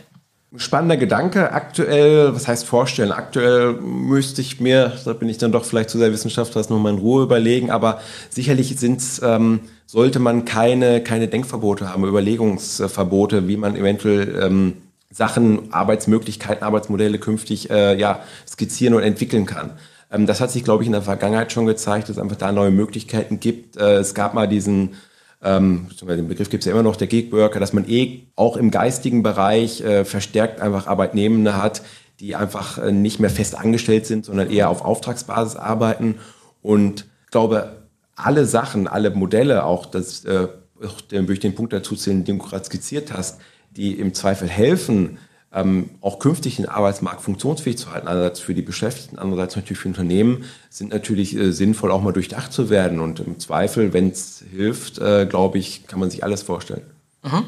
Spannender 0.55 0.95
Gedanke. 0.95 1.51
Aktuell, 1.51 2.33
was 2.33 2.47
heißt 2.47 2.65
vorstellen? 2.65 3.12
Aktuell 3.12 3.74
müsste 3.74 4.39
ich 4.39 4.62
mir, 4.62 4.93
da 5.03 5.12
bin 5.12 5.27
ich 5.27 5.38
dann 5.38 5.51
doch 5.51 5.65
vielleicht 5.65 5.89
zu 5.89 5.97
sehr 5.97 6.13
Wissenschaftler, 6.13 6.62
das 6.62 6.69
nochmal 6.69 6.93
in 6.93 7.00
Ruhe 7.00 7.24
überlegen, 7.24 7.69
aber 7.69 8.00
sicherlich 8.29 8.77
sind's, 8.77 9.21
ähm, 9.21 9.59
sollte 9.88 10.19
man 10.19 10.45
keine, 10.45 11.03
keine 11.03 11.27
Denkverbote 11.27 11.89
haben, 11.89 12.05
Überlegungsverbote, 12.05 13.50
wie 13.50 13.57
man 13.57 13.75
eventuell 13.75 14.41
ähm, 14.41 14.77
Sachen, 15.15 15.72
Arbeitsmöglichkeiten, 15.72 16.62
Arbeitsmodelle 16.62 17.19
künftig 17.19 17.69
äh, 17.69 17.98
ja, 17.98 18.19
skizzieren 18.45 18.93
und 18.95 19.01
entwickeln 19.01 19.45
kann. 19.45 19.72
Ähm, 20.12 20.25
das 20.25 20.41
hat 20.41 20.51
sich, 20.51 20.65
glaube 20.65 20.84
ich, 20.84 20.88
in 20.88 20.91
der 20.91 21.03
Vergangenheit 21.03 21.53
schon 21.53 21.65
gezeigt, 21.65 22.10
dass 22.10 22.17
es 22.17 22.22
einfach 22.22 22.36
da 22.36 22.51
neue 22.51 22.72
Möglichkeiten 22.72 23.39
gibt. 23.39 23.77
Äh, 23.77 23.95
es 23.95 24.13
gab 24.13 24.34
mal 24.34 24.45
diesen, 24.45 24.95
ähm, 25.41 25.88
den 26.01 26.27
Begriff 26.27 26.50
gibt 26.50 26.63
es 26.63 26.65
ja 26.65 26.74
immer 26.74 26.84
noch, 26.84 26.98
der 26.98 27.07
Gigworker, 27.07 27.62
dass 27.62 27.72
man 27.72 27.88
eh 27.88 28.24
auch 28.36 28.57
im 28.57 28.72
geistigen 28.72 29.24
Bereich 29.24 29.79
äh, 29.79 30.03
verstärkt 30.03 30.60
einfach 30.60 30.88
Arbeitnehmende 30.88 31.55
hat, 31.55 31.81
die 32.19 32.36
einfach 32.36 32.77
äh, 32.77 32.91
nicht 32.91 33.22
mehr 33.22 33.29
fest 33.29 33.57
angestellt 33.57 34.05
sind, 34.05 34.25
sondern 34.25 34.51
eher 34.51 34.69
auf 34.69 34.84
Auftragsbasis 34.84 35.55
arbeiten. 35.55 36.15
Und 36.62 37.05
ich 37.24 37.31
glaube, 37.31 37.77
alle 38.17 38.45
Sachen, 38.45 38.89
alle 38.89 39.12
Modelle, 39.12 39.63
auch 39.63 39.86
das, 39.86 40.25
äh, 40.25 40.50
auch 40.84 41.01
würde 41.10 41.31
ich 41.31 41.39
den 41.39 41.55
Punkt 41.55 41.72
dazu 41.72 41.95
zählen, 41.95 42.25
den 42.25 42.38
du 42.38 42.43
gerade 42.43 42.65
skizziert 42.65 43.13
hast, 43.13 43.39
die 43.75 43.94
im 43.94 44.13
Zweifel 44.13 44.48
helfen, 44.48 45.17
ähm, 45.55 45.91
auch 46.01 46.20
künftig 46.20 46.58
den 46.58 46.67
Arbeitsmarkt 46.67 47.22
funktionsfähig 47.22 47.77
zu 47.77 47.91
halten, 47.91 48.08
einerseits 48.08 48.41
für 48.41 48.53
die 48.53 48.62
Beschäftigten, 48.62 49.17
andererseits 49.17 49.55
natürlich 49.55 49.79
für 49.79 49.88
Unternehmen, 49.88 50.44
sind 50.70 50.92
natürlich 50.92 51.35
äh, 51.35 51.51
sinnvoll 51.51 51.92
auch 51.92 52.01
mal 52.01 52.11
durchdacht 52.11 52.51
zu 52.51 52.70
werden. 52.70 53.00
Und 53.00 53.22
im 53.22 53.40
Zweifel, 53.40 53.94
wenn 53.94 54.09
es 54.09 54.44
hilft, 54.51 55.00
äh, 55.00 55.25
glaube 55.25 55.57
ich, 55.57 55.88
kann 55.88 56.00
man 56.00 56.09
sich 56.09 56.24
alles 56.24 56.44
vorstellen. 56.44 56.85
Mhm. 57.24 57.46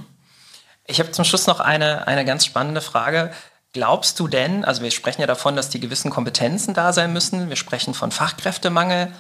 Ich 0.86 1.00
habe 1.00 1.12
zum 1.12 1.26
Schluss 1.26 1.48
noch 1.48 1.60
eine, 1.60 2.08
eine 2.08 2.24
ganz 2.24 2.46
spannende 2.46 2.80
Frage. 2.80 3.32
Glaubst 3.74 4.20
du 4.22 4.30
denn, 4.30 4.64
also 4.64 4.82
wir 4.82 4.92
sprechen 4.92 5.20
ja 5.20 5.28
davon, 5.28 5.58
dass 5.58 5.70
die 5.70 5.82
gewissen 5.82 6.10
Kompetenzen 6.10 6.74
da 6.74 6.94
sein 6.94 7.12
müssen, 7.12 7.50
wir 7.50 7.58
sprechen 7.58 7.94
von 7.94 8.12
Fachkräftemangel. 8.12 9.12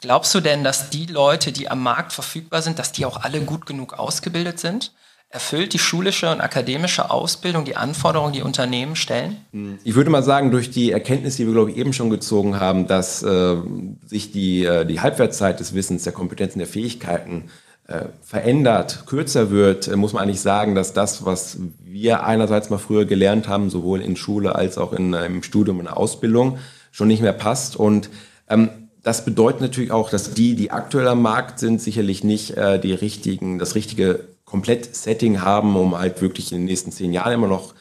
Glaubst 0.00 0.34
du 0.34 0.40
denn, 0.40 0.64
dass 0.64 0.88
die 0.88 1.04
Leute, 1.04 1.52
die 1.52 1.70
am 1.70 1.82
Markt 1.82 2.14
verfügbar 2.14 2.62
sind, 2.62 2.78
dass 2.78 2.92
die 2.92 3.04
auch 3.04 3.22
alle 3.22 3.42
gut 3.42 3.66
genug 3.66 3.92
ausgebildet 3.98 4.58
sind? 4.58 4.92
Erfüllt 5.32 5.74
die 5.74 5.78
schulische 5.78 6.28
und 6.32 6.40
akademische 6.40 7.08
Ausbildung 7.08 7.64
die 7.64 7.76
Anforderungen, 7.76 8.32
die 8.32 8.42
Unternehmen 8.42 8.96
stellen? 8.96 9.36
Ich 9.84 9.94
würde 9.94 10.10
mal 10.10 10.24
sagen, 10.24 10.50
durch 10.50 10.70
die 10.70 10.90
Erkenntnis, 10.90 11.36
die 11.36 11.46
wir, 11.46 11.52
glaube 11.52 11.70
ich, 11.70 11.76
eben 11.76 11.92
schon 11.92 12.10
gezogen 12.10 12.58
haben, 12.58 12.88
dass 12.88 13.22
äh, 13.22 13.56
sich 14.04 14.32
die, 14.32 14.64
äh, 14.64 14.84
die 14.84 15.00
Halbwertszeit 15.00 15.60
des 15.60 15.72
Wissens, 15.72 16.02
der 16.02 16.12
Kompetenzen, 16.12 16.58
der 16.58 16.66
Fähigkeiten 16.66 17.44
äh, 17.86 18.06
verändert, 18.22 19.04
kürzer 19.06 19.52
wird, 19.52 19.86
äh, 19.86 19.94
muss 19.94 20.12
man 20.12 20.24
eigentlich 20.24 20.40
sagen, 20.40 20.74
dass 20.74 20.94
das, 20.94 21.24
was 21.24 21.58
wir 21.84 22.24
einerseits 22.24 22.68
mal 22.68 22.78
früher 22.78 23.04
gelernt 23.04 23.46
haben, 23.46 23.70
sowohl 23.70 24.00
in 24.00 24.16
Schule 24.16 24.56
als 24.56 24.78
auch 24.78 24.92
in, 24.92 25.14
äh, 25.14 25.26
im 25.26 25.44
Studium 25.44 25.78
und 25.78 25.86
Ausbildung, 25.86 26.58
schon 26.90 27.06
nicht 27.06 27.22
mehr 27.22 27.32
passt. 27.32 27.76
Und 27.76 28.10
ähm, 28.48 28.68
das 29.04 29.24
bedeutet 29.24 29.60
natürlich 29.60 29.92
auch, 29.92 30.10
dass 30.10 30.34
die, 30.34 30.56
die 30.56 30.72
aktuell 30.72 31.06
am 31.06 31.22
Markt 31.22 31.60
sind, 31.60 31.80
sicherlich 31.80 32.24
nicht 32.24 32.56
äh, 32.56 32.80
die 32.80 32.94
richtigen, 32.94 33.60
das 33.60 33.76
richtige 33.76 34.24
Komplett-Setting 34.50 35.42
haben, 35.42 35.76
um 35.76 35.96
halt 35.96 36.20
wirklich 36.20 36.52
in 36.52 36.58
den 36.58 36.64
nächsten 36.64 36.92
zehn 36.92 37.12
Jahren 37.12 37.32
immer 37.32 37.48
noch 37.48 37.74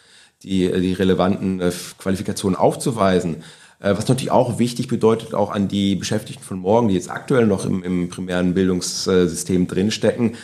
die, 0.44 0.72
die 0.80 0.94
relevanten 0.94 1.60
äh, 1.60 1.72
Qualifikationen 1.98 2.58
aufzuweisen. 2.58 3.44
Äh, 3.80 3.96
was 3.98 4.08
natürlich 4.08 4.32
auch 4.32 4.60
wichtig 4.60 4.88
bedeutet, 4.88 5.34
auch 5.34 5.52
an 5.52 5.68
die 5.68 5.96
Beschäftigten 5.96 6.44
von 6.44 6.60
morgen, 6.60 6.88
die 6.88 6.96
jetzt 6.96 7.10
aktuell 7.10 7.48
noch 7.48 7.66
im, 7.66 7.84
im 7.84 8.10
primären 8.10 8.54
Bildungssystem 8.54 9.68
drinstecken, 9.68 10.36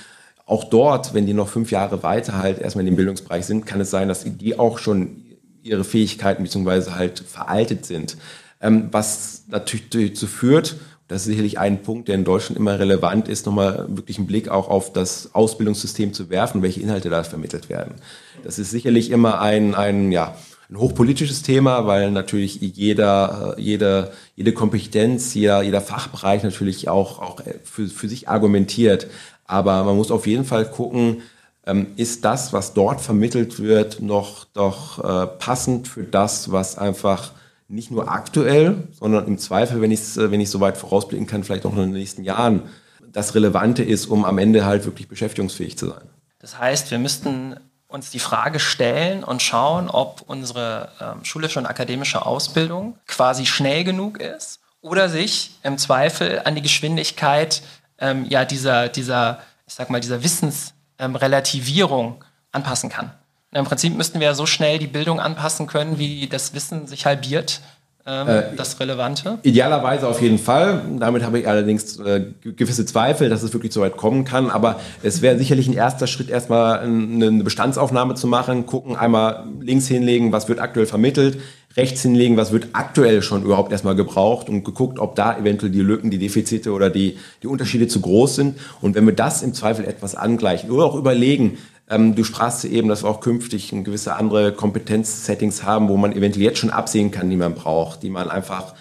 auch 0.46 0.66
dort, 0.66 1.14
wenn 1.14 1.26
die 1.26 1.34
noch 1.34 1.48
fünf 1.48 1.72
Jahre 1.72 2.04
weiter 2.04 2.38
halt 2.38 2.60
erstmal 2.60 2.82
in 2.86 2.92
dem 2.92 2.98
Bildungsbereich 2.98 3.46
sind, 3.46 3.66
kann 3.66 3.82
es 3.82 3.90
sein, 3.90 4.08
dass 4.08 4.26
die 4.26 4.60
auch 4.60 4.78
schon 4.78 5.24
ihre 5.64 5.84
Fähigkeiten 5.84 6.44
beziehungsweise 6.44 6.96
halt 6.96 7.20
veraltet 7.20 7.86
sind. 7.86 8.18
Ähm, 8.62 8.90
was 8.92 9.46
natürlich 9.48 10.14
dazu 10.14 10.28
führt, 10.28 10.76
das 11.08 11.22
ist 11.22 11.28
sicherlich 11.28 11.60
ein 11.60 11.84
Punkt, 11.84 12.08
der 12.08 12.16
in 12.16 12.24
Deutschland 12.24 12.58
immer 12.58 12.80
relevant 12.80 13.28
ist, 13.28 13.46
nochmal 13.46 13.86
wirklich 13.90 14.18
einen 14.18 14.28
Blick 14.28 14.50
auch 14.50 14.70
auf 14.70 14.92
das 14.92 15.36
Ausbildungssystem 15.36 16.14
zu 16.14 16.30
werfen, 16.30 16.64
welche 16.64 16.82
Inhalte 16.82 17.10
da 17.10 17.24
vermittelt 17.24 17.70
werden. 17.70 17.96
Das 18.44 18.58
ist 18.58 18.72
sicherlich 18.72 19.12
immer 19.12 19.40
ein, 19.40 19.76
ein, 19.76 20.12
ja, 20.12 20.36
ein 20.70 20.80
hochpolitisches 20.80 21.44
Thema, 21.44 21.86
weil 21.86 22.10
natürlich 22.10 22.56
jeder, 22.60 23.56
jede, 23.60 24.12
jede 24.36 24.52
Kompetenz, 24.52 25.36
jeder, 25.36 25.62
jeder 25.62 25.82
Fachbereich 25.82 26.42
natürlich 26.42 26.90
auch, 26.90 27.20
auch 27.20 27.40
für, 27.64 27.88
für 27.88 28.10
sich 28.10 28.28
argumentiert. 28.28 29.08
Aber 29.46 29.84
man 29.84 29.96
muss 29.96 30.10
auf 30.10 30.26
jeden 30.26 30.44
Fall 30.44 30.66
gucken, 30.66 31.22
ähm, 31.68 31.88
ist 31.98 32.26
das, 32.26 32.52
was 32.52 32.74
dort 32.74 33.00
vermittelt 33.00 33.60
wird, 33.60 34.02
noch 34.02 34.46
doch 34.54 35.04
äh, 35.04 35.28
passend 35.38 35.88
für 35.88 36.04
das, 36.04 36.52
was 36.52 36.80
einfach 36.80 37.32
nicht 37.68 37.92
nur 37.92 38.12
aktuell, 38.12 38.88
sondern 38.92 39.28
im 39.28 39.38
Zweifel, 39.38 39.82
wenn 39.82 39.92
ich 39.92 40.02
es 40.02 40.18
wenn 40.18 40.40
ich 40.40 40.50
so 40.50 40.60
weit 40.60 40.78
vorausblicken 40.78 41.28
kann, 41.28 41.44
vielleicht 41.44 41.66
auch 41.66 41.74
in 41.74 41.80
den 41.80 41.92
nächsten 41.92 42.24
Jahren, 42.24 42.64
das 43.12 43.34
Relevante 43.36 43.84
ist, 43.84 44.06
um 44.08 44.26
am 44.26 44.38
Ende 44.38 44.66
halt 44.66 44.86
wirklich 44.86 45.08
beschäftigungsfähig 45.08 45.78
zu 45.78 45.88
sein. 45.88 46.10
Das 46.40 46.60
heißt, 46.60 46.92
wir 46.92 47.00
müssten 47.00 47.56
uns 47.88 48.12
die 48.12 48.20
Frage 48.20 48.60
stellen 48.60 49.24
und 49.24 49.42
schauen, 49.42 49.90
ob 49.90 50.22
unsere 50.28 50.90
ähm, 51.00 51.24
schulische 51.24 51.58
und 51.60 51.66
akademische 51.66 52.26
Ausbildung 52.26 52.98
quasi 53.08 53.46
schnell 53.46 53.84
genug 53.84 54.20
ist 54.20 54.60
oder 54.82 55.08
sich 55.10 55.52
im 55.64 55.78
Zweifel 55.78 56.42
an 56.44 56.56
die 56.56 56.62
Geschwindigkeit 56.62 57.62
ähm, 57.98 58.26
ja 58.26 58.44
dieser, 58.46 58.90
dieser, 58.90 59.40
ich 59.66 59.74
sag 59.74 59.90
mal, 59.90 60.02
dieser 60.02 60.24
Wissensrelativierung 60.24 62.06
ähm, 62.06 62.24
anpassen 62.52 62.90
kann. 62.90 63.12
Im 63.56 63.64
Prinzip 63.64 63.96
müssten 63.96 64.20
wir 64.20 64.36
so 64.36 64.46
schnell 64.46 64.80
die 64.80 64.88
Bildung 64.88 65.22
anpassen 65.22 65.66
können, 65.66 65.98
wie 65.98 66.28
das 66.28 66.54
Wissen 66.54 66.88
sich 66.88 67.06
halbiert, 67.06 67.62
ähm, 68.06 68.28
äh, 68.28 68.44
das 68.58 68.82
Relevante? 68.82 69.40
Idealerweise 69.44 70.10
auf 70.10 70.22
jeden 70.22 70.40
Fall. 70.40 70.82
Damit 71.00 71.24
habe 71.24 71.40
ich 71.40 71.48
allerdings 71.48 71.98
äh, 72.00 72.26
gewisse 72.44 72.86
Zweifel, 72.86 73.30
dass 73.30 73.44
es 73.44 73.54
wirklich 73.54 73.72
so 73.72 73.80
weit 73.80 73.96
kommen 73.96 74.26
kann. 74.26 74.50
Aber 74.52 74.82
es 75.04 75.22
wäre 75.22 75.38
sicherlich 75.38 75.70
ein 75.70 75.74
erster 75.74 76.06
Schritt, 76.06 76.30
erstmal 76.30 76.80
eine 76.80 77.44
Bestandsaufnahme 77.46 78.16
zu 78.16 78.28
machen, 78.28 78.66
gucken, 78.66 78.98
einmal 78.98 79.46
links 79.62 79.88
hinlegen, 79.88 80.34
was 80.34 80.50
wird 80.50 80.60
aktuell 80.60 80.86
vermittelt, 80.86 81.40
rechts 81.78 82.02
hinlegen, 82.02 82.36
was 82.36 82.52
wird 82.52 82.68
aktuell 82.74 83.22
schon 83.22 83.44
überhaupt 83.44 83.72
erstmal 83.72 83.96
gebraucht 83.96 84.50
und 84.50 84.66
geguckt, 84.66 85.00
ob 85.00 85.16
da 85.16 85.38
eventuell 85.38 85.72
die 85.72 85.80
Lücken, 85.80 86.12
die 86.12 86.20
Defizite 86.20 86.74
oder 86.74 86.90
die, 86.90 87.18
die 87.42 87.48
Unterschiede 87.48 87.88
zu 87.88 88.02
groß 88.02 88.36
sind. 88.36 88.58
Und 88.82 88.96
wenn 88.96 89.06
wir 89.06 89.16
das 89.16 89.44
im 89.44 89.54
Zweifel 89.54 89.86
etwas 89.86 90.16
angleichen 90.16 90.72
oder 90.72 90.84
auch 90.84 90.96
überlegen, 90.96 91.58
du 91.88 92.24
sprachst 92.24 92.66
eben, 92.66 92.88
dass 92.88 93.04
wir 93.04 93.10
auch 93.10 93.22
künftig 93.22 93.70
gewisse 93.84 94.16
andere 94.16 94.54
Kompetenzsettings 94.54 95.64
haben, 95.64 95.88
wo 95.88 95.98
man 95.98 96.14
eventuell 96.14 96.46
jetzt 96.46 96.60
schon 96.60 96.72
absehen 96.72 97.12
kann, 97.12 97.30
die 97.30 97.36
man 97.36 97.54
braucht, 97.54 98.02
die 98.02 98.10
man 98.10 98.30
einfach 98.30 98.74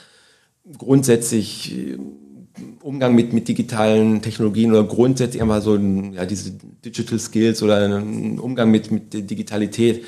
grundsätzlich 0.79 1.77
äh, 1.77 1.99
Umgang 2.81 3.15
mit, 3.15 3.33
mit 3.33 3.49
digitalen 3.49 4.23
Technologien 4.23 4.71
oder 4.71 4.85
grundsätzlich 4.85 5.43
einfach 5.43 5.61
so 5.61 5.77
ja, 5.77 6.25
diese 6.25 6.53
Digital 6.85 7.19
Skills 7.19 7.63
oder 7.63 7.77
einen 7.77 8.39
Umgang 8.39 8.71
mit, 8.71 8.91
mit 8.91 9.13
Digitalität. 9.13 10.05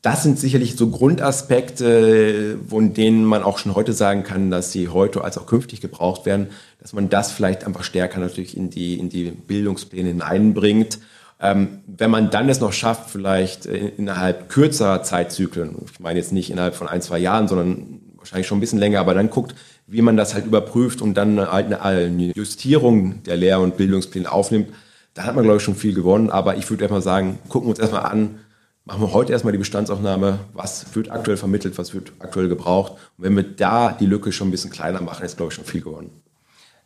Das 0.00 0.22
sind 0.22 0.38
sicherlich 0.38 0.76
so 0.76 0.88
Grundaspekte, 0.88 2.58
von 2.66 2.94
denen 2.94 3.24
man 3.24 3.42
auch 3.42 3.58
schon 3.58 3.74
heute 3.74 3.92
sagen 3.92 4.22
kann, 4.22 4.50
dass 4.50 4.72
sie 4.72 4.88
heute 4.88 5.24
als 5.24 5.36
auch 5.36 5.46
künftig 5.46 5.82
gebraucht 5.82 6.24
werden, 6.24 6.46
dass 6.80 6.94
man 6.94 7.10
das 7.10 7.32
vielleicht 7.32 7.64
einfach 7.64 7.84
stärker 7.84 8.20
natürlich 8.20 8.56
in 8.56 8.70
die, 8.70 8.98
in 8.98 9.10
die 9.10 9.24
Bildungspläne 9.30 10.08
hineinbringt 10.08 11.00
ähm, 11.40 11.80
wenn 11.86 12.10
man 12.10 12.30
dann 12.30 12.48
es 12.48 12.60
noch 12.60 12.72
schafft, 12.72 13.10
vielleicht 13.10 13.66
innerhalb 13.66 14.48
kürzerer 14.48 15.02
Zeitzyklen, 15.02 15.76
ich 15.92 16.00
meine 16.00 16.18
jetzt 16.18 16.32
nicht 16.32 16.50
innerhalb 16.50 16.74
von 16.74 16.88
ein, 16.88 17.02
zwei 17.02 17.18
Jahren, 17.18 17.48
sondern 17.48 18.00
wahrscheinlich 18.16 18.46
schon 18.46 18.58
ein 18.58 18.60
bisschen 18.60 18.78
länger, 18.78 19.00
aber 19.00 19.14
dann 19.14 19.30
guckt, 19.30 19.54
wie 19.86 20.02
man 20.02 20.16
das 20.16 20.34
halt 20.34 20.46
überprüft 20.46 21.02
und 21.02 21.14
dann 21.14 21.40
halt 21.50 21.72
eine 21.72 22.32
Justierung 22.34 23.22
der 23.24 23.36
Lehr- 23.36 23.60
und 23.60 23.76
Bildungspläne 23.76 24.30
aufnimmt, 24.30 24.68
da 25.14 25.24
hat 25.24 25.34
man, 25.34 25.44
glaube 25.44 25.56
ich, 25.56 25.62
schon 25.62 25.74
viel 25.74 25.94
gewonnen. 25.94 26.30
Aber 26.30 26.56
ich 26.56 26.68
würde 26.70 26.84
erstmal 26.84 27.02
sagen, 27.02 27.38
gucken 27.48 27.66
wir 27.66 27.70
uns 27.70 27.80
erstmal 27.80 28.04
an, 28.04 28.38
machen 28.84 29.02
wir 29.02 29.12
heute 29.12 29.32
erstmal 29.32 29.52
die 29.52 29.58
Bestandsaufnahme, 29.58 30.38
was 30.52 30.94
wird 30.94 31.10
aktuell 31.10 31.36
vermittelt, 31.36 31.78
was 31.78 31.94
wird 31.94 32.12
aktuell 32.20 32.48
gebraucht. 32.48 32.92
Und 33.16 33.24
wenn 33.24 33.36
wir 33.36 33.42
da 33.42 33.92
die 33.92 34.06
Lücke 34.06 34.30
schon 34.32 34.48
ein 34.48 34.52
bisschen 34.52 34.70
kleiner 34.70 35.00
machen, 35.00 35.24
ist, 35.24 35.36
glaube 35.36 35.50
ich, 35.50 35.56
schon 35.56 35.64
viel 35.64 35.80
gewonnen. 35.80 36.19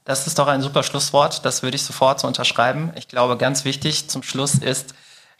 Das 0.04 0.26
ist 0.26 0.38
doch 0.38 0.48
ein 0.48 0.60
super 0.60 0.82
Schlusswort. 0.82 1.44
Das 1.44 1.62
würde 1.62 1.76
ich 1.76 1.82
sofort 1.82 2.20
so 2.20 2.26
unterschreiben. 2.26 2.92
Ich 2.96 3.08
glaube, 3.08 3.36
ganz 3.36 3.64
wichtig 3.64 4.08
zum 4.08 4.22
Schluss 4.22 4.54
ist, 4.54 4.94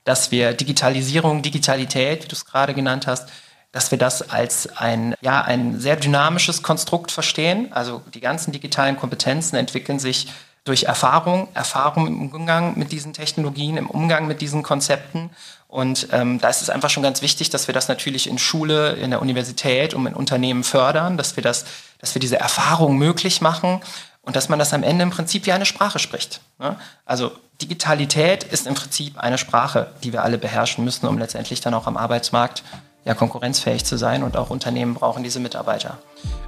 dass 0.04 0.30
wir 0.30 0.54
Digitalisierung, 0.54 1.42
Digitalität, 1.42 2.24
wie 2.24 2.28
du 2.28 2.34
es 2.34 2.46
gerade 2.46 2.74
genannt 2.74 3.06
hast, 3.06 3.28
dass 3.72 3.90
wir 3.90 3.98
das 3.98 4.30
als 4.30 4.78
ein, 4.78 5.14
ja, 5.20 5.42
ein 5.42 5.80
sehr 5.80 5.96
dynamisches 5.96 6.62
Konstrukt 6.62 7.10
verstehen. 7.10 7.72
Also 7.72 8.02
die 8.14 8.20
ganzen 8.20 8.52
digitalen 8.52 8.96
Kompetenzen 8.96 9.56
entwickeln 9.56 9.98
sich 9.98 10.28
durch 10.64 10.84
Erfahrung, 10.84 11.48
Erfahrung 11.52 12.06
im 12.06 12.32
Umgang 12.32 12.78
mit 12.78 12.90
diesen 12.90 13.12
Technologien, 13.12 13.76
im 13.76 13.90
Umgang 13.90 14.26
mit 14.26 14.40
diesen 14.40 14.62
Konzepten. 14.62 15.30
Und 15.68 16.08
ähm, 16.12 16.40
da 16.40 16.48
ist 16.48 16.62
es 16.62 16.70
einfach 16.70 16.88
schon 16.88 17.02
ganz 17.02 17.20
wichtig, 17.20 17.50
dass 17.50 17.66
wir 17.66 17.74
das 17.74 17.88
natürlich 17.88 18.28
in 18.28 18.38
Schule, 18.38 18.92
in 18.92 19.10
der 19.10 19.20
Universität 19.20 19.92
und 19.92 20.06
in 20.06 20.14
Unternehmen 20.14 20.64
fördern, 20.64 21.18
dass 21.18 21.36
wir 21.36 21.42
das, 21.42 21.66
dass 21.98 22.14
wir 22.14 22.20
diese 22.20 22.38
Erfahrung 22.38 22.96
möglich 22.96 23.40
machen 23.42 23.80
und 24.24 24.36
dass 24.36 24.48
man 24.48 24.58
das 24.58 24.72
am 24.72 24.82
Ende 24.82 25.02
im 25.02 25.10
Prinzip 25.10 25.46
wie 25.46 25.52
eine 25.52 25.66
Sprache 25.66 25.98
spricht. 25.98 26.40
Ne? 26.58 26.76
Also 27.04 27.32
Digitalität 27.60 28.44
ist 28.44 28.66
im 28.66 28.74
Prinzip 28.74 29.18
eine 29.18 29.38
Sprache, 29.38 29.88
die 30.02 30.12
wir 30.12 30.22
alle 30.22 30.38
beherrschen 30.38 30.84
müssen, 30.84 31.06
um 31.06 31.18
letztendlich 31.18 31.60
dann 31.60 31.74
auch 31.74 31.86
am 31.86 31.96
Arbeitsmarkt 31.96 32.62
ja, 33.04 33.14
konkurrenzfähig 33.14 33.84
zu 33.84 33.96
sein 33.96 34.22
und 34.22 34.36
auch 34.36 34.50
Unternehmen 34.50 34.94
brauchen 34.94 35.22
diese 35.22 35.40
Mitarbeiter. 35.40 35.98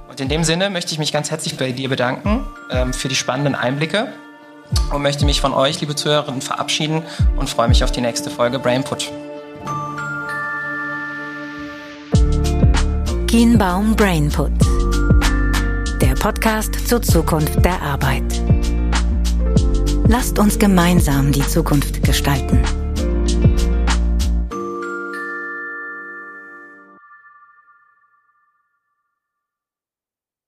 Und 0.09 0.19
in 0.19 0.27
dem 0.27 0.43
Sinne 0.43 0.69
möchte 0.69 0.91
ich 0.91 0.99
mich 0.99 1.13
ganz 1.13 1.29
herzlich 1.29 1.55
bei 1.57 1.71
dir 1.71 1.89
bedanken 1.89 2.47
ähm, 2.71 2.93
für 2.93 3.09
die 3.09 3.15
spannenden 3.15 3.55
Einblicke 3.55 4.11
und 4.91 5.01
möchte 5.01 5.25
mich 5.25 5.39
von 5.39 5.53
euch, 5.53 5.79
liebe 5.79 5.95
Zuhörerinnen, 5.95 6.41
verabschieden 6.41 7.03
und 7.37 7.49
freue 7.49 7.67
mich 7.67 7.83
auf 7.83 7.91
die 7.91 8.01
nächste 8.01 8.29
Folge 8.29 8.59
Brainput. 8.59 9.11
Kienbaum 13.27 13.95
Brainput 13.95 14.66
Podcast 16.19 16.87
zur 16.87 17.01
Zukunft 17.01 17.63
der 17.63 17.81
Arbeit. 17.81 18.41
Lasst 20.07 20.39
uns 20.39 20.57
gemeinsam 20.57 21.31
die 21.31 21.47
Zukunft 21.47 22.03
gestalten. 22.03 22.59